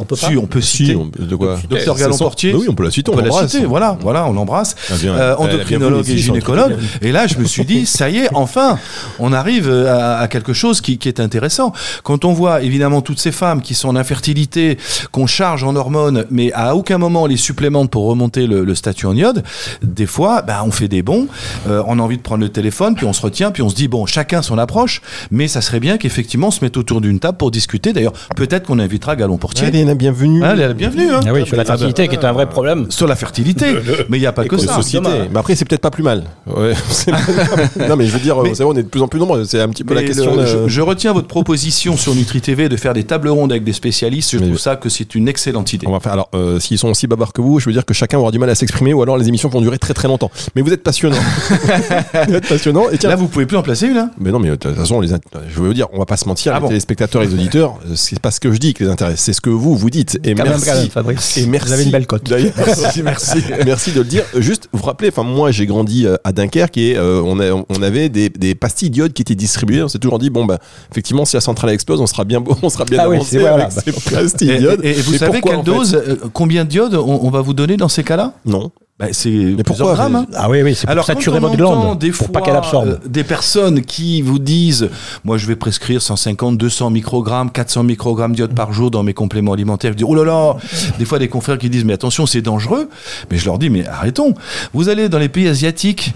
On 0.00 0.04
peut 0.04 0.16
pas 0.16 0.28
Si, 0.28 0.36
on 0.36 0.46
peut 0.46 0.60
Si, 0.60 0.76
citer. 0.78 0.96
on- 0.96 1.06
de 1.06 1.36
quoi 1.36 1.58
Docteur 1.68 1.96
C'est 1.96 2.02
Galon 2.04 2.16
Portier. 2.18 2.52
Bah 2.52 2.58
oui, 2.60 2.66
on 2.68 2.74
peut 2.74 2.84
la 2.84 2.90
citer, 2.90 3.10
On 3.10 3.14
on, 3.14 3.16
peut 3.16 3.22
la 3.22 3.28
l'embrasse. 3.28 3.50
citer, 3.50 3.66
voilà, 3.66 3.98
voilà, 4.00 4.26
on 4.26 4.32
l'embrasse. 4.32 4.74
Ah, 4.90 4.94
Euh, 5.04 5.36
endocrinologue 5.36 6.08
et 6.08 6.16
gynécologue. 6.16 6.76
Et 7.02 7.12
là, 7.12 7.26
je 7.26 7.38
me 7.38 7.44
suis 7.44 7.64
dit, 7.64 7.86
ça 7.86 8.08
y 8.10 8.18
est, 8.18 8.28
enfin, 8.34 8.78
on 9.18 9.32
arrive 9.32 9.68
euh, 9.68 9.92
à, 9.94 10.18
à 10.20 10.28
quelque 10.28 10.52
chose 10.52 10.80
qui, 10.80 10.98
qui 10.98 11.08
est 11.08 11.20
intéressant. 11.20 11.72
Quand 12.02 12.24
on 12.24 12.32
voit 12.32 12.62
évidemment 12.62 13.02
toutes 13.02 13.18
ces 13.20 13.32
femmes 13.32 13.60
qui 13.62 13.74
sont 13.74 13.88
en 13.88 13.96
infertilité, 13.96 14.78
qu'on 15.12 15.26
charge 15.26 15.64
en 15.64 15.76
hormones, 15.76 16.24
mais 16.30 16.52
à 16.52 16.74
aucun 16.74 16.98
moment 16.98 17.22
on 17.22 17.26
les 17.26 17.36
supplémente 17.36 17.90
pour 17.90 18.04
remonter 18.06 18.46
le, 18.46 18.64
le 18.64 18.74
statut 18.74 19.06
en 19.06 19.14
iode, 19.14 19.42
des 19.82 20.06
fois, 20.06 20.42
bah, 20.42 20.62
on 20.64 20.70
fait 20.70 20.88
des 20.88 21.02
bons, 21.02 21.26
euh, 21.68 21.82
on 21.86 21.98
a 21.98 22.02
envie 22.02 22.16
de 22.16 22.22
prendre 22.22 22.40
le 22.42 22.48
téléphone, 22.48 22.94
puis 22.94 23.06
on 23.06 23.12
se 23.12 23.22
retient, 23.22 23.50
puis 23.50 23.62
on 23.62 23.68
se 23.68 23.74
dit, 23.74 23.88
bon, 23.88 24.06
chacun 24.06 24.42
son 24.42 24.58
approche, 24.58 25.02
mais 25.30 25.48
ça 25.48 25.60
serait 25.60 25.80
bien 25.80 25.98
qu'effectivement 25.98 26.48
on 26.48 26.50
se 26.50 26.64
mette 26.64 26.76
autour 26.76 27.00
d'une 27.00 27.20
table 27.20 27.36
pour 27.38 27.50
discuter. 27.50 27.92
D'ailleurs, 27.92 28.12
peut-être 28.36 28.66
qu'on 28.66 28.78
invitera 28.78 29.16
Galon 29.16 29.36
Portier. 29.36 29.66
Allez, 29.66 29.84
la 29.90 29.94
bienvenue. 29.96 30.40
Ah, 30.44 30.50
elle 30.52 30.60
est 30.60 30.68
la 30.68 30.74
bienvenue. 30.74 31.10
Hein. 31.10 31.20
Ah 31.26 31.32
oui, 31.32 31.44
sur 31.46 31.56
la 31.56 31.62
Ah 31.62 31.64
bah, 31.64 31.68
fertilité, 31.76 32.08
qui 32.08 32.14
est 32.14 32.24
un 32.24 32.32
vrai 32.32 32.48
problème. 32.48 32.86
sur 32.90 33.06
la 33.06 33.16
fertilité, 33.16 33.66
mais 34.08 34.18
il 34.18 34.20
n'y 34.20 34.26
a 34.26 34.32
pas 34.32 34.44
que 34.44 34.56
de 34.56 34.60
ça. 34.60 34.74
société. 34.76 35.08
Mais 35.32 35.38
après, 35.38 35.54
c'est 35.54 35.64
peut-être 35.64 35.80
pas 35.82 35.90
plus 35.90 36.02
mal. 36.02 36.24
Ouais, 36.46 36.72
non, 37.88 37.96
mais 37.96 38.06
je 38.06 38.12
veux 38.12 38.18
dire, 38.20 38.36
Mais- 38.42 38.50
vous 38.50 38.54
savez, 38.54 38.68
on 38.70 38.74
est 38.76 38.82
de 38.82 38.88
plus 38.88 39.02
en 39.02 39.08
plus 39.08 39.18
nombreux. 39.20 39.44
C'est 39.44 39.60
un 39.60 39.68
petit 39.68 39.84
peu 39.84 39.94
la 39.94 40.02
question. 40.02 40.34
le- 40.36 40.42
de- 40.42 40.46
je, 40.46 40.68
je 40.68 40.80
retiens 40.80 41.12
votre 41.12 41.26
proposition 41.28 41.96
sur 41.96 42.14
Nutri 42.14 42.40
TV 42.40 42.68
de 42.68 42.76
faire 42.76 42.92
des 42.94 43.04
tables 43.04 43.28
rondes 43.28 43.50
avec 43.52 43.64
des 43.64 43.72
spécialistes. 43.72 44.30
Je 44.32 44.38
Mais- 44.38 44.46
trouve 44.46 44.58
ça 44.58 44.76
que 44.76 44.88
c'est 44.88 45.14
une 45.14 45.28
excellente 45.28 45.72
idée. 45.72 45.86
On 45.86 45.92
va 45.92 46.00
faire. 46.00 46.12
Alors, 46.12 46.28
euh, 46.34 46.60
s'ils 46.60 46.78
sont 46.78 46.88
aussi 46.88 47.06
bavards 47.06 47.32
que 47.32 47.40
vous, 47.40 47.58
je 47.60 47.66
veux 47.66 47.72
dire 47.72 47.84
que 47.84 47.94
chacun 47.94 48.18
aura 48.18 48.30
du 48.30 48.38
mal 48.38 48.50
à 48.50 48.54
s'exprimer, 48.54 48.94
ou 48.94 49.02
alors 49.02 49.18
les 49.18 49.28
émissions 49.28 49.48
vont 49.48 49.60
durer 49.60 49.78
très 49.78 49.94
très 49.94 50.08
longtemps. 50.08 50.30
Mais 50.54 50.62
vous 50.62 50.72
êtes 50.72 50.82
passionnant. 50.82 51.16
vous 52.28 52.34
êtes 52.34 52.48
passionnant. 52.48 52.84
Et 52.90 52.98
tiens. 52.98 53.10
Là, 53.10 53.16
vous 53.16 53.26
pouvez 53.28 53.46
plus 53.46 53.56
en 53.56 53.62
placer 53.62 53.86
une. 53.88 53.96
Hein 53.98 54.10
mais 54.18 54.30
non, 54.30 54.38
mais 54.38 54.50
de 54.50 54.54
toute 54.54 54.74
façon, 54.74 55.00
les 55.00 55.08
je 55.10 55.60
veux 55.60 55.74
dire, 55.74 55.88
on 55.92 55.98
va 55.98 56.06
pas 56.06 56.16
se 56.16 56.26
mentir, 56.28 56.52
Ah 56.52 56.56
les 56.56 56.60
bon. 56.62 56.68
téléspectateurs 56.68 57.22
et 57.22 57.26
les 57.26 57.34
auditeurs, 57.34 57.74
euh, 57.86 57.92
c'est 57.96 58.20
pas 58.20 58.30
ce 58.30 58.38
que 58.40 58.52
je 58.52 58.58
dis 58.58 58.74
qui 58.74 58.84
les 58.84 58.88
intéresse, 58.90 59.20
c'est 59.20 59.32
ce 59.32 59.40
que 59.40 59.50
vous 59.50 59.76
vous 59.80 59.90
dites. 59.90 60.18
Et 60.24 60.34
Quand 60.34 60.44
même, 60.44 60.52
merci. 60.52 60.66
quand 60.66 60.76
même, 60.76 60.88
Fabrice. 60.90 61.36
Et 61.38 61.46
merci. 61.46 61.66
Vous 61.68 61.72
avez 61.72 61.84
une 61.84 61.90
belle 61.90 62.06
cote. 62.06 62.30
Merci, 62.56 63.02
merci, 63.02 63.38
merci 63.64 63.92
de 63.92 63.98
le 64.00 64.04
dire. 64.04 64.22
Juste, 64.36 64.68
vous 64.72 64.78
vous 64.80 64.84
rappelez, 64.86 65.08
enfin 65.10 65.22
moi 65.22 65.50
j'ai 65.50 65.66
grandi 65.66 66.06
euh, 66.06 66.16
à 66.24 66.32
Dunkerque 66.32 66.76
et 66.78 66.96
euh, 66.96 67.20
on, 67.24 67.40
a- 67.40 67.52
on 67.68 67.82
avait 67.82 68.08
des, 68.08 68.28
des 68.28 68.54
pastilles 68.54 68.90
d'iode 68.90 69.12
qui 69.12 69.22
étaient 69.22 69.34
distribuées. 69.34 69.82
On 69.82 69.88
s'est 69.88 69.98
toujours 69.98 70.18
dit 70.18 70.30
bon 70.30 70.44
bah 70.44 70.58
effectivement 70.90 71.24
si 71.24 71.34
la 71.36 71.40
centrale 71.40 71.70
explose, 71.70 72.00
on 72.00 72.06
sera 72.06 72.24
bien 72.24 72.42
on 72.62 72.68
sera 72.68 72.84
bien 72.84 72.98
Ah 73.02 73.08
oui, 73.08 73.16
avancé 73.16 73.30
c'est 73.32 73.38
vrai, 73.38 73.50
avec 73.50 73.68
voilà. 73.72 73.82
ces 73.96 74.10
pastilles 74.14 74.50
et, 74.50 74.58
d'iode. 74.58 74.80
et- 74.84 74.90
et 74.90 75.02
vous 75.02 75.14
savez 75.14 75.40
pourquoi, 75.40 75.50
quelle 75.50 75.60
en 75.60 75.64
fait 75.64 75.70
dose, 75.78 75.94
euh, 75.94 76.16
combien 76.32 76.64
d'iode 76.64 76.94
on, 76.94 77.20
on 77.22 77.30
va 77.30 77.40
vous 77.40 77.54
donner 77.54 77.76
dans 77.76 77.88
ces 77.88 78.04
cas-là? 78.04 78.34
Non. 78.44 78.70
Bah, 79.00 79.06
C'est 79.12 79.30
Mais 79.30 79.62
pourquoi 79.62 79.94
grammes. 79.94 80.14
hein. 80.16 80.26
Ah 80.34 80.50
oui, 80.50 80.60
oui, 80.62 80.74
c'est 80.74 80.82
pour 80.82 80.90
Alors, 80.92 81.06
saturer 81.06 81.40
votre 81.40 81.56
glande, 81.56 81.98
des 81.98 82.10
pour 82.10 82.26
fois 82.26 82.32
pas 82.34 82.40
qu'elle 82.42 82.56
absorbe. 82.56 82.88
euh, 82.88 83.08
des 83.08 83.24
personnes 83.24 83.80
qui 83.80 84.20
vous 84.20 84.38
disent, 84.38 84.90
moi 85.24 85.38
je 85.38 85.46
vais 85.46 85.56
prescrire 85.56 86.02
150, 86.02 86.58
200 86.58 86.90
microgrammes, 86.90 87.50
400 87.50 87.84
microgrammes 87.84 88.34
d'iode 88.34 88.54
par 88.54 88.72
jour 88.74 88.90
dans 88.90 89.02
mes 89.02 89.14
compléments 89.14 89.54
alimentaires. 89.54 89.92
Je 89.92 89.96
dis, 89.96 90.04
oh 90.04 90.14
là 90.14 90.24
là, 90.24 90.56
des 90.98 91.04
fois 91.06 91.18
des 91.18 91.28
confrères 91.28 91.56
qui 91.58 91.70
disent, 91.70 91.84
mais 91.86 91.94
attention, 91.94 92.26
c'est 92.26 92.42
dangereux. 92.42 92.88
Mais 93.30 93.38
je 93.38 93.46
leur 93.46 93.58
dis, 93.58 93.70
mais 93.70 93.86
arrêtons. 93.86 94.34
Vous 94.74 94.88
allez 94.90 95.08
dans 95.08 95.18
les 95.18 95.28
pays 95.30 95.48
asiatiques. 95.48 96.12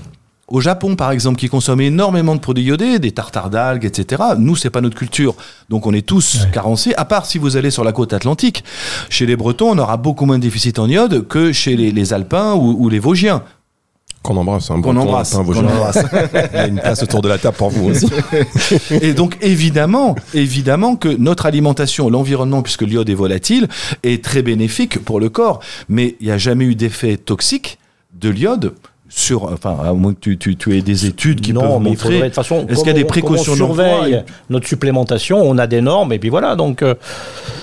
Au 0.48 0.61
Japon, 0.61 0.94
par 0.94 1.11
exemple, 1.11 1.38
qui 1.38 1.48
consomme 1.48 1.80
énormément 1.80 2.35
de 2.35 2.40
produits 2.40 2.64
iodés, 2.64 2.98
des 2.98 3.12
tartares 3.12 3.48
d'algues, 3.48 3.85
etc. 3.87 4.22
Nous, 4.38 4.57
c'est 4.57 4.68
pas 4.70 4.83
notre 4.83 4.96
culture, 4.96 5.35
donc 5.70 5.87
on 5.87 5.92
est 5.94 6.04
tous 6.07 6.46
carencés. 6.52 6.94
À 6.96 7.07
part 7.07 7.24
si 7.24 7.38
vous 7.38 7.57
allez 7.57 7.70
sur 7.70 7.83
la 7.83 7.92
côte 7.92 8.12
atlantique, 8.12 8.62
chez 9.09 9.24
les 9.24 9.37
Bretons, 9.37 9.70
on 9.70 9.78
aura 9.78 9.96
beaucoup 9.96 10.26
moins 10.26 10.37
de 10.38 10.42
déficit 10.42 10.78
en 10.78 10.87
iode 10.88 11.26
que 11.28 11.52
chez 11.52 11.76
les, 11.76 11.90
les 11.92 12.12
Alpins 12.12 12.54
ou, 12.54 12.76
ou 12.78 12.88
les 12.90 12.98
Vosgiens. 12.98 13.42
Qu'on 14.22 14.37
embrasse. 14.38 14.70
Un 14.70 14.80
Qu'on 14.80 14.96
embrasse, 14.96 15.35
un 15.35 15.38
qu'on 15.38 15.44
Vosgien. 15.44 15.64
embrasse. 15.66 15.98
Il 16.52 16.57
y 16.57 16.59
a 16.59 16.66
une 16.66 16.80
place 16.80 17.02
autour 17.02 17.20
de 17.20 17.28
la 17.28 17.37
table 17.37 17.57
pour 17.59 17.68
vous 17.70 17.90
aussi. 17.90 18.07
Et 18.90 19.12
donc 19.12 19.37
évidemment, 19.42 20.14
évidemment 20.33 20.96
que 20.96 21.09
notre 21.09 21.44
alimentation, 21.46 22.09
l'environnement, 22.09 22.62
puisque 22.62 22.83
l'iode 22.83 23.09
est 23.11 23.14
volatile, 23.14 23.68
est 24.02 24.24
très 24.24 24.40
bénéfique 24.42 24.98
pour 25.04 25.20
le 25.20 25.28
corps. 25.28 25.61
Mais 25.90 26.16
il 26.20 26.26
n'y 26.26 26.33
a 26.33 26.38
jamais 26.38 26.64
eu 26.64 26.74
d'effet 26.74 27.18
toxique 27.18 27.78
de 28.14 28.30
l'iode 28.30 28.72
sur, 29.09 29.45
enfin, 29.45 29.77
à 29.85 29.93
moins 29.93 30.14
que 30.14 30.19
tu, 30.21 30.38
tu, 30.38 30.57
tu 30.57 30.77
aies 30.77 30.83
des 30.83 31.07
études 31.07 31.40
qui 31.40 31.53
non, 31.53 31.61
peuvent 31.61 31.71
mais 31.81 31.90
montrer. 31.90 31.97
faudrait, 31.97 32.19
de 32.21 32.25
toute 32.27 32.35
façon, 32.35 32.67
Est-ce 32.69 32.79
qu'il 32.81 32.88
y 32.88 32.90
a 32.90 32.95
des 32.95 33.05
on- 33.05 33.07
précautions 33.07 33.53
on 33.53 33.57
surveille 33.57 34.14
et- 34.14 34.23
notre 34.51 34.67
supplémentation, 34.67 35.40
on 35.43 35.59
a 35.59 35.67
des 35.67 35.81
normes, 35.81 36.12
et 36.12 36.19
puis 36.19 36.31
voilà, 36.31 36.57
donc... 36.57 36.83
euh, 36.83 36.95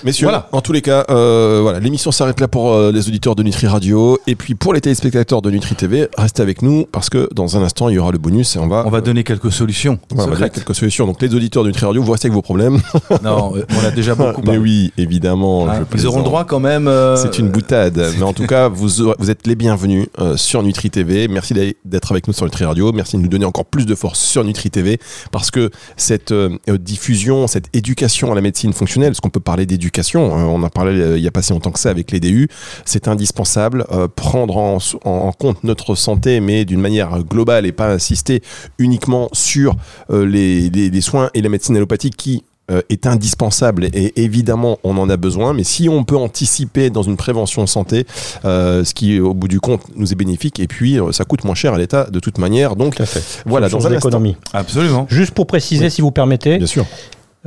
Messieurs, 0.04 0.26
Voilà. 0.28 0.48
en 0.52 0.62
tous 0.62 0.72
les 0.72 0.82
cas, 0.82 1.06
euh, 1.10 1.60
voilà, 1.62 1.80
l'émission 1.80 2.12
s'arrête 2.12 2.40
là 2.40 2.48
pour 2.48 2.72
euh, 2.74 2.92
les 2.92 3.08
auditeurs 3.08 3.36
de 3.36 3.44
Nutri 3.44 3.68
Radio 3.68 4.18
et 4.28 4.36
puis 4.36 4.56
pour 4.56 4.74
les 4.74 4.82
téléspectateurs 4.82 5.42
de 5.44 5.52
Nutri 5.52 5.76
TV, 5.76 6.08
restez 6.18 6.42
avec 6.42 6.62
nous 6.64 6.86
parce 6.92 7.10
que 7.10 7.30
dans 7.36 7.56
un 7.58 7.62
instant 7.62 7.88
il 7.90 7.96
y 7.96 8.00
aura 8.00 8.12
le 8.12 8.18
bonus 8.18 8.56
et 8.56 8.60
on 8.60 8.68
va 8.68 8.84
On 8.88 8.90
va 8.90 9.02
donner 9.02 9.24
quelques 9.24 9.52
solutions. 9.52 10.00
on 10.12 10.16
va 10.16 10.26
donner 10.26 10.50
quelques 10.50 10.74
solutions. 10.74 11.06
Donc 11.06 11.22
les 11.22 11.34
auditeurs 11.36 11.62
de 11.64 11.68
Nutri 11.68 11.86
Radio, 11.86 12.02
vous 12.02 12.12
restez 12.12 12.28
avec 12.28 12.34
vos 12.36 12.42
problèmes. 12.42 12.80
non, 13.24 13.54
euh, 13.56 13.66
on 13.80 13.86
a 13.86 13.92
déjà 13.92 14.16
beaucoup 14.16 14.42
Mais 14.46 14.58
oui, 14.58 14.92
évidemment. 14.98 15.68
Je 15.72 15.98
ils 16.00 16.08
auront 16.08 16.20
le 16.20 16.24
droit 16.24 16.46
quand 16.46 16.60
même. 16.60 16.88
euh, 16.88 17.16
C'est 17.16 17.38
une 17.38 17.50
boutade. 17.50 18.02
Mais 18.18 18.24
en 18.24 18.34
tout 18.34 18.48
cas, 18.48 18.70
vous, 18.70 19.02
aurez- 19.02 19.16
vous 19.20 19.30
êtes 19.30 19.46
les 19.46 19.56
bienvenus 19.56 20.08
euh, 20.20 20.36
sur 20.36 20.64
Nutri 20.64 20.90
TV. 20.90 21.28
Merci 21.32 21.54
d'être 21.86 22.12
avec 22.12 22.28
nous 22.28 22.34
sur 22.34 22.46
Nutri 22.46 22.66
Radio. 22.66 22.92
Merci 22.92 23.18
de 23.18 23.22
nous 23.22 23.28
donner 23.28 23.46
encore 23.46 23.66
plus 23.66 23.86
de 23.86 23.96
force 23.96 24.20
sur 24.20 24.44
Nutri 24.44 24.70
TV 24.70 25.00
parce 25.32 25.50
que 25.52 25.70
cette 25.98 26.32
euh, 26.32 26.58
diffusion, 26.80 27.48
cette 27.48 27.68
éducation 27.74 28.32
à 28.32 28.36
la 28.36 28.42
médecine 28.42 28.74
fonctionnelle, 28.74 29.10
parce 29.12 29.20
qu'on 29.22 29.30
peut 29.30 29.40
parler 29.40 29.66
d'éducation, 29.66 30.36
hein, 30.36 30.46
on 30.46 30.62
a 30.64 30.70
parlé 30.70 31.00
euh, 31.00 31.18
il 31.18 31.22
n'y 31.22 31.28
a 31.28 31.32
pas 31.32 31.42
si 31.42 31.54
longtemps 31.54 31.72
que 31.72 31.80
ça 31.80 31.90
avec 31.90 32.12
les 32.12 32.20
DU, 32.20 32.48
c'est 32.86 33.08
indispensable. 33.08 33.86
euh, 33.92 34.08
prendre 34.08 34.58
en, 34.58 34.78
en- 35.06 35.10
en 35.10 35.32
compte 35.32 35.64
notre 35.64 35.96
santé, 35.96 36.40
mais 36.42 36.66
d'une 36.66 36.82
manière 36.82 37.24
globale 37.24 37.66
et 37.66 37.72
pas 37.72 37.92
insister 37.92 38.42
uniquement 38.78 39.30
sur 39.34 39.76
euh, 40.10 40.26
les, 40.26 41.02
soins 41.02 41.30
et 41.34 41.42
la 41.42 41.50
médecine 41.50 41.76
allopathique 41.78 42.16
qui 42.18 42.44
est 42.90 43.06
indispensable 43.06 43.90
et 43.94 44.24
évidemment 44.24 44.80
on 44.86 44.98
en 44.98 45.10
a 45.10 45.18
besoin 45.18 45.54
mais 45.54 45.66
si 45.66 45.90
on 45.90 46.06
peut 46.06 46.16
anticiper 46.16 46.90
dans 46.90 47.04
une 47.04 47.18
prévention 47.18 47.68
santé 47.68 48.06
euh, 48.46 48.86
ce 48.86 48.94
qui 48.94 49.20
au 49.20 49.34
bout 49.34 49.50
du 49.50 49.60
compte 49.60 49.82
nous 49.96 50.14
est 50.14 50.16
bénéfique 50.16 50.60
et 50.60 50.68
puis 50.68 51.00
euh, 51.00 51.12
ça 51.12 51.26
coûte 51.26 51.44
moins 51.44 51.56
cher 51.56 51.74
à 51.74 51.78
l'État 51.78 52.06
de 52.06 52.20
toute 52.20 52.38
manière 52.38 52.78
donc 52.78 53.02
voilà 53.46 53.68
dans 53.68 53.80
source 53.82 53.86
un 53.86 53.96
instant 53.96 54.10
d'économie. 54.10 54.38
Absolument. 54.54 55.06
Juste 55.10 55.32
pour 55.32 55.48
préciser, 55.48 55.90
si 55.90 56.02
vous 56.02 56.12
permettez, 56.12 56.58
bien 56.58 56.68
sûr 56.68 56.86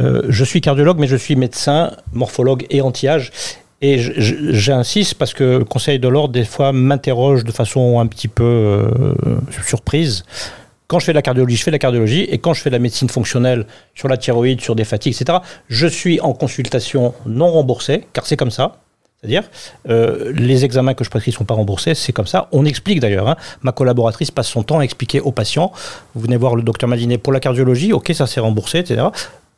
euh, 0.00 0.22
je 0.28 0.44
suis 0.44 0.60
cardiologue, 0.60 0.98
mais 0.98 1.06
je 1.06 1.16
suis 1.16 1.36
médecin, 1.36 1.92
morphologue 2.12 2.66
et 2.70 2.80
anti-âge. 2.80 3.32
Et 3.80 3.98
j'insiste 3.98 5.14
parce 5.14 5.34
que 5.34 5.58
le 5.58 5.64
Conseil 5.64 5.98
de 5.98 6.08
l'ordre, 6.08 6.32
des 6.32 6.44
fois, 6.44 6.72
m'interroge 6.72 7.44
de 7.44 7.52
façon 7.52 8.00
un 8.00 8.06
petit 8.06 8.28
peu 8.28 8.44
euh, 8.44 9.14
surprise. 9.64 10.24
Quand 10.86 10.98
je 10.98 11.06
fais 11.06 11.12
de 11.12 11.16
la 11.18 11.22
cardiologie, 11.22 11.56
je 11.56 11.62
fais 11.62 11.70
de 11.70 11.74
la 11.74 11.78
cardiologie. 11.78 12.22
Et 12.22 12.38
quand 12.38 12.52
je 12.54 12.60
fais 12.60 12.70
de 12.70 12.74
la 12.74 12.78
médecine 12.80 13.08
fonctionnelle 13.08 13.66
sur 13.94 14.08
la 14.08 14.16
thyroïde, 14.16 14.60
sur 14.60 14.74
des 14.76 14.84
fatigues, 14.84 15.14
etc., 15.18 15.38
je 15.68 15.86
suis 15.86 16.20
en 16.20 16.32
consultation 16.34 17.14
non 17.26 17.50
remboursée, 17.50 18.06
car 18.12 18.26
c'est 18.26 18.36
comme 18.36 18.50
ça. 18.50 18.76
C'est-à-dire, 19.20 19.44
euh, 19.88 20.32
les 20.36 20.66
examens 20.66 20.92
que 20.92 21.02
je 21.02 21.08
prescris 21.08 21.30
ne 21.30 21.36
sont 21.36 21.44
pas 21.46 21.54
remboursés, 21.54 21.94
c'est 21.94 22.12
comme 22.12 22.26
ça. 22.26 22.48
On 22.52 22.66
explique 22.66 23.00
d'ailleurs. 23.00 23.26
hein. 23.26 23.36
Ma 23.62 23.72
collaboratrice 23.72 24.30
passe 24.30 24.48
son 24.48 24.62
temps 24.62 24.80
à 24.80 24.82
expliquer 24.82 25.20
aux 25.20 25.32
patients. 25.32 25.72
Vous 26.14 26.20
venez 26.20 26.36
voir 26.36 26.54
le 26.56 26.62
docteur 26.62 26.90
Madinet 26.90 27.16
pour 27.16 27.32
la 27.32 27.40
cardiologie, 27.40 27.94
ok, 27.94 28.12
ça 28.14 28.26
c'est 28.26 28.40
remboursé, 28.40 28.80
etc. 28.80 29.06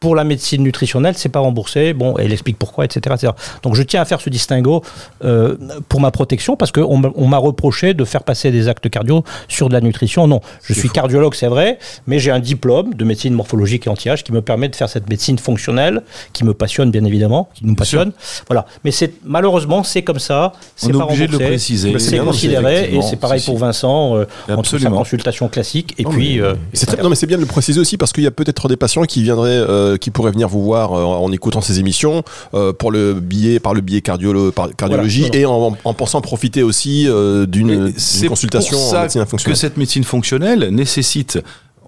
Pour 0.00 0.14
la 0.14 0.24
médecine 0.24 0.62
nutritionnelle, 0.62 1.14
c'est 1.16 1.28
pas 1.30 1.40
remboursé. 1.40 1.92
Bon, 1.94 2.16
elle 2.18 2.32
explique 2.32 2.58
pourquoi, 2.58 2.84
etc., 2.84 3.00
etc. 3.14 3.32
Donc 3.62 3.74
je 3.74 3.82
tiens 3.82 4.02
à 4.02 4.04
faire 4.04 4.20
ce 4.20 4.28
distinguo 4.30 4.82
euh, 5.24 5.56
pour 5.88 6.00
ma 6.00 6.10
protection 6.10 6.56
parce 6.56 6.70
qu'on 6.72 7.02
on 7.14 7.26
m'a 7.26 7.38
reproché 7.38 7.94
de 7.94 8.04
faire 8.04 8.22
passer 8.22 8.50
des 8.50 8.68
actes 8.68 8.88
cardio 8.90 9.24
sur 9.48 9.68
de 9.68 9.72
la 9.74 9.80
nutrition. 9.80 10.26
Non, 10.26 10.40
je 10.62 10.74
suis 10.74 10.88
cardiologue, 10.90 11.34
c'est 11.34 11.46
vrai, 11.46 11.78
mais 12.06 12.18
j'ai 12.18 12.30
un 12.30 12.40
diplôme 12.40 12.94
de 12.94 13.04
médecine 13.04 13.34
morphologique 13.34 13.86
et 13.86 13.90
anti-âge 13.90 14.22
qui 14.22 14.32
me 14.32 14.42
permet 14.42 14.68
de 14.68 14.76
faire 14.76 14.88
cette 14.88 15.08
médecine 15.08 15.38
fonctionnelle 15.38 16.02
qui 16.32 16.44
me 16.44 16.52
passionne 16.54 16.90
bien 16.90 17.04
évidemment, 17.04 17.48
qui 17.54 17.64
nous 17.66 17.74
passionne. 17.74 18.12
Voilà. 18.48 18.66
Mais 18.84 18.90
c'est 18.90 19.14
malheureusement 19.24 19.82
c'est 19.82 20.02
comme 20.02 20.18
ça. 20.18 20.52
C'est 20.76 20.92
pas 20.92 21.04
obligé 21.04 21.26
de 21.26 21.32
le 21.32 21.38
remboursé. 21.38 21.50
préciser. 21.52 21.98
C'est 21.98 22.18
considéré 22.18 22.94
et 22.94 23.02
c'est 23.02 23.16
pareil 23.16 23.40
pour. 23.44 23.56
Vincent 23.56 24.16
euh, 24.16 24.22
entre 24.50 24.68
sa 24.68 24.76
Absolument. 24.76 24.98
consultation 24.98 25.48
classique 25.48 25.94
et 25.98 26.02
Non, 26.04 26.10
puis. 26.10 26.40
euh, 26.42 26.54
C'est 26.74 26.84
très, 26.86 27.02
non 27.02 27.08
mais 27.08 27.14
c'est 27.16 27.26
bien 27.26 27.38
de 27.38 27.42
le 27.42 27.46
préciser 27.48 27.80
aussi 27.80 27.96
parce 27.96 28.12
qu'il 28.12 28.22
y 28.22 28.26
a 28.26 28.30
peut-être 28.30 28.68
des 28.68 28.76
patients 28.76 29.02
qui 29.04 29.22
viendraient, 29.22 29.48
euh, 29.86 29.96
qui 29.96 30.10
pourraient 30.10 30.32
venir 30.32 30.48
vous 30.48 30.62
voir 30.62 30.92
euh, 30.92 31.02
en 31.02 31.30
écoutant 31.32 31.60
ces 31.60 31.78
émissions 31.80 32.22
euh, 32.54 32.72
pour 32.72 32.90
le 32.90 33.14
billet, 33.14 33.60
par 33.60 33.74
le 33.74 33.80
biais 33.80 34.02
cardiolo, 34.02 34.52
cardiologie 34.76 35.22
Voilà. 35.22 35.36
et 35.36 35.46
en, 35.46 35.76
en 35.84 35.94
pensant 35.94 36.20
profiter 36.20 36.62
aussi 36.62 37.08
d'une 37.48 37.92
consultation 38.28 38.76
pour 38.76 38.86
en 38.86 38.90
ça 38.90 39.02
médecine 39.02 39.22
que 39.24 39.28
fonctionnelle. 39.28 39.56
cette 39.56 39.76
médecine 39.76 40.04
fonctionnelle 40.04 40.68
nécessite, 40.70 41.38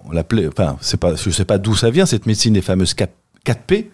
on 0.05 0.11
l'appelait, 0.11 0.47
enfin, 0.47 0.77
c'est 0.81 0.99
pas, 0.99 1.15
je 1.15 1.29
sais 1.29 1.45
pas 1.45 1.57
d'où 1.57 1.75
ça 1.75 1.89
vient, 1.89 2.05
cette 2.05 2.25
médecine 2.25 2.53
des 2.53 2.61
fameuses 2.61 2.93
4, 2.93 3.11
4P, 3.45 3.85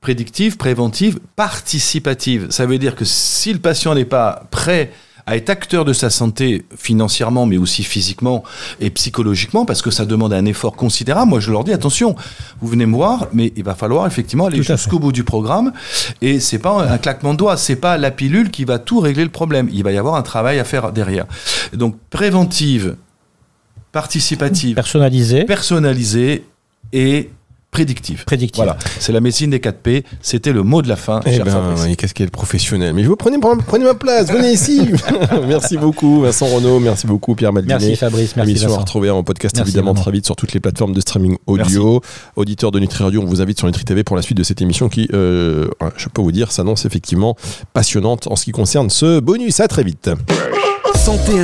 prédictive, 0.00 0.56
préventive, 0.56 1.18
participative. 1.36 2.48
Ça 2.50 2.66
veut 2.66 2.78
dire 2.78 2.94
que 2.94 3.04
si 3.04 3.52
le 3.52 3.58
patient 3.58 3.94
n'est 3.94 4.04
pas 4.04 4.44
prêt 4.50 4.90
à 5.28 5.36
être 5.36 5.50
acteur 5.50 5.84
de 5.84 5.92
sa 5.92 6.08
santé 6.08 6.64
financièrement, 6.74 7.44
mais 7.44 7.58
aussi 7.58 7.84
physiquement 7.84 8.44
et 8.80 8.88
psychologiquement, 8.88 9.66
parce 9.66 9.82
que 9.82 9.90
ça 9.90 10.06
demande 10.06 10.32
un 10.32 10.46
effort 10.46 10.74
considérable. 10.74 11.28
Moi, 11.28 11.38
je 11.38 11.52
leur 11.52 11.64
dis 11.64 11.72
attention, 11.74 12.16
vous 12.62 12.68
venez 12.68 12.86
me 12.86 12.94
voir, 12.94 13.28
mais 13.34 13.52
il 13.54 13.62
va 13.62 13.74
falloir 13.74 14.06
effectivement 14.06 14.46
aller 14.46 14.62
jusqu'au 14.62 14.98
bout 14.98 15.12
du 15.12 15.24
programme. 15.24 15.72
Et 16.22 16.40
c'est 16.40 16.58
pas 16.58 16.90
un 16.90 16.96
claquement 16.96 17.34
de 17.34 17.38
doigts, 17.38 17.58
c'est 17.58 17.76
pas 17.76 17.98
la 17.98 18.10
pilule 18.10 18.50
qui 18.50 18.64
va 18.64 18.78
tout 18.78 19.00
régler 19.00 19.22
le 19.22 19.28
problème. 19.28 19.68
Il 19.70 19.84
va 19.84 19.92
y 19.92 19.98
avoir 19.98 20.14
un 20.14 20.22
travail 20.22 20.58
à 20.60 20.64
faire 20.64 20.92
derrière. 20.92 21.26
Donc 21.74 21.98
préventive, 22.08 22.96
participative, 23.92 24.76
personnalisé, 24.76 25.44
personnalisée 25.44 26.46
et 26.94 27.28
prédictive. 27.70 28.24
prédictif. 28.24 28.56
Voilà, 28.56 28.76
c'est 28.98 29.12
la 29.12 29.20
médecine 29.20 29.50
des 29.50 29.60
4 29.60 29.78
P. 29.78 30.04
C'était 30.20 30.52
le 30.52 30.62
mot 30.62 30.82
de 30.82 30.88
la 30.88 30.96
fin. 30.96 31.20
Eh 31.26 31.34
cher 31.36 31.44
ben, 31.44 31.94
qu'est-ce 31.96 32.14
qu'elle 32.14 32.26
est 32.26 32.30
professionnelle. 32.30 32.94
Mais 32.94 33.02
je 33.02 33.08
vous 33.08 33.16
prenez, 33.16 33.38
prenez 33.38 33.84
ma 33.84 33.94
place, 33.94 34.30
venez 34.30 34.52
ici. 34.52 34.90
merci 35.46 35.76
beaucoup, 35.76 36.22
Vincent 36.22 36.46
Renaud. 36.46 36.80
Merci 36.80 37.06
beaucoup, 37.06 37.34
Pierre 37.34 37.52
Maldinet. 37.52 37.74
Merci 37.78 37.96
Fabrice, 37.96 38.36
merci 38.36 38.48
L'émission 38.48 38.74
à 38.74 38.78
retrouver 38.78 39.10
en 39.10 39.22
podcast 39.22 39.56
Merci, 39.56 39.70
évidemment 39.70 39.92
vraiment. 39.92 40.02
très 40.02 40.12
vite 40.12 40.26
sur 40.26 40.36
toutes 40.36 40.52
les 40.52 40.60
plateformes 40.60 40.92
de 40.92 41.00
streaming 41.00 41.36
audio. 41.46 42.00
Auditeur 42.36 42.70
de 42.70 42.80
Nutri 42.80 43.04
Radio, 43.04 43.22
on 43.22 43.26
vous 43.26 43.40
invite 43.40 43.58
sur 43.58 43.66
Nutri 43.66 43.84
TV 43.84 44.04
pour 44.04 44.16
la 44.16 44.22
suite 44.22 44.38
de 44.38 44.42
cette 44.42 44.62
émission 44.62 44.88
qui, 44.88 45.08
euh, 45.12 45.68
je 45.96 46.08
peux 46.08 46.22
vous 46.22 46.32
dire, 46.32 46.52
s'annonce 46.52 46.84
effectivement 46.84 47.36
passionnante 47.74 48.26
en 48.28 48.36
ce 48.36 48.44
qui 48.44 48.52
concerne 48.52 48.90
ce 48.90 49.20
bonus. 49.20 49.60
À 49.60 49.68
très 49.68 49.82
vite. 49.82 50.10
Santé 50.94 51.32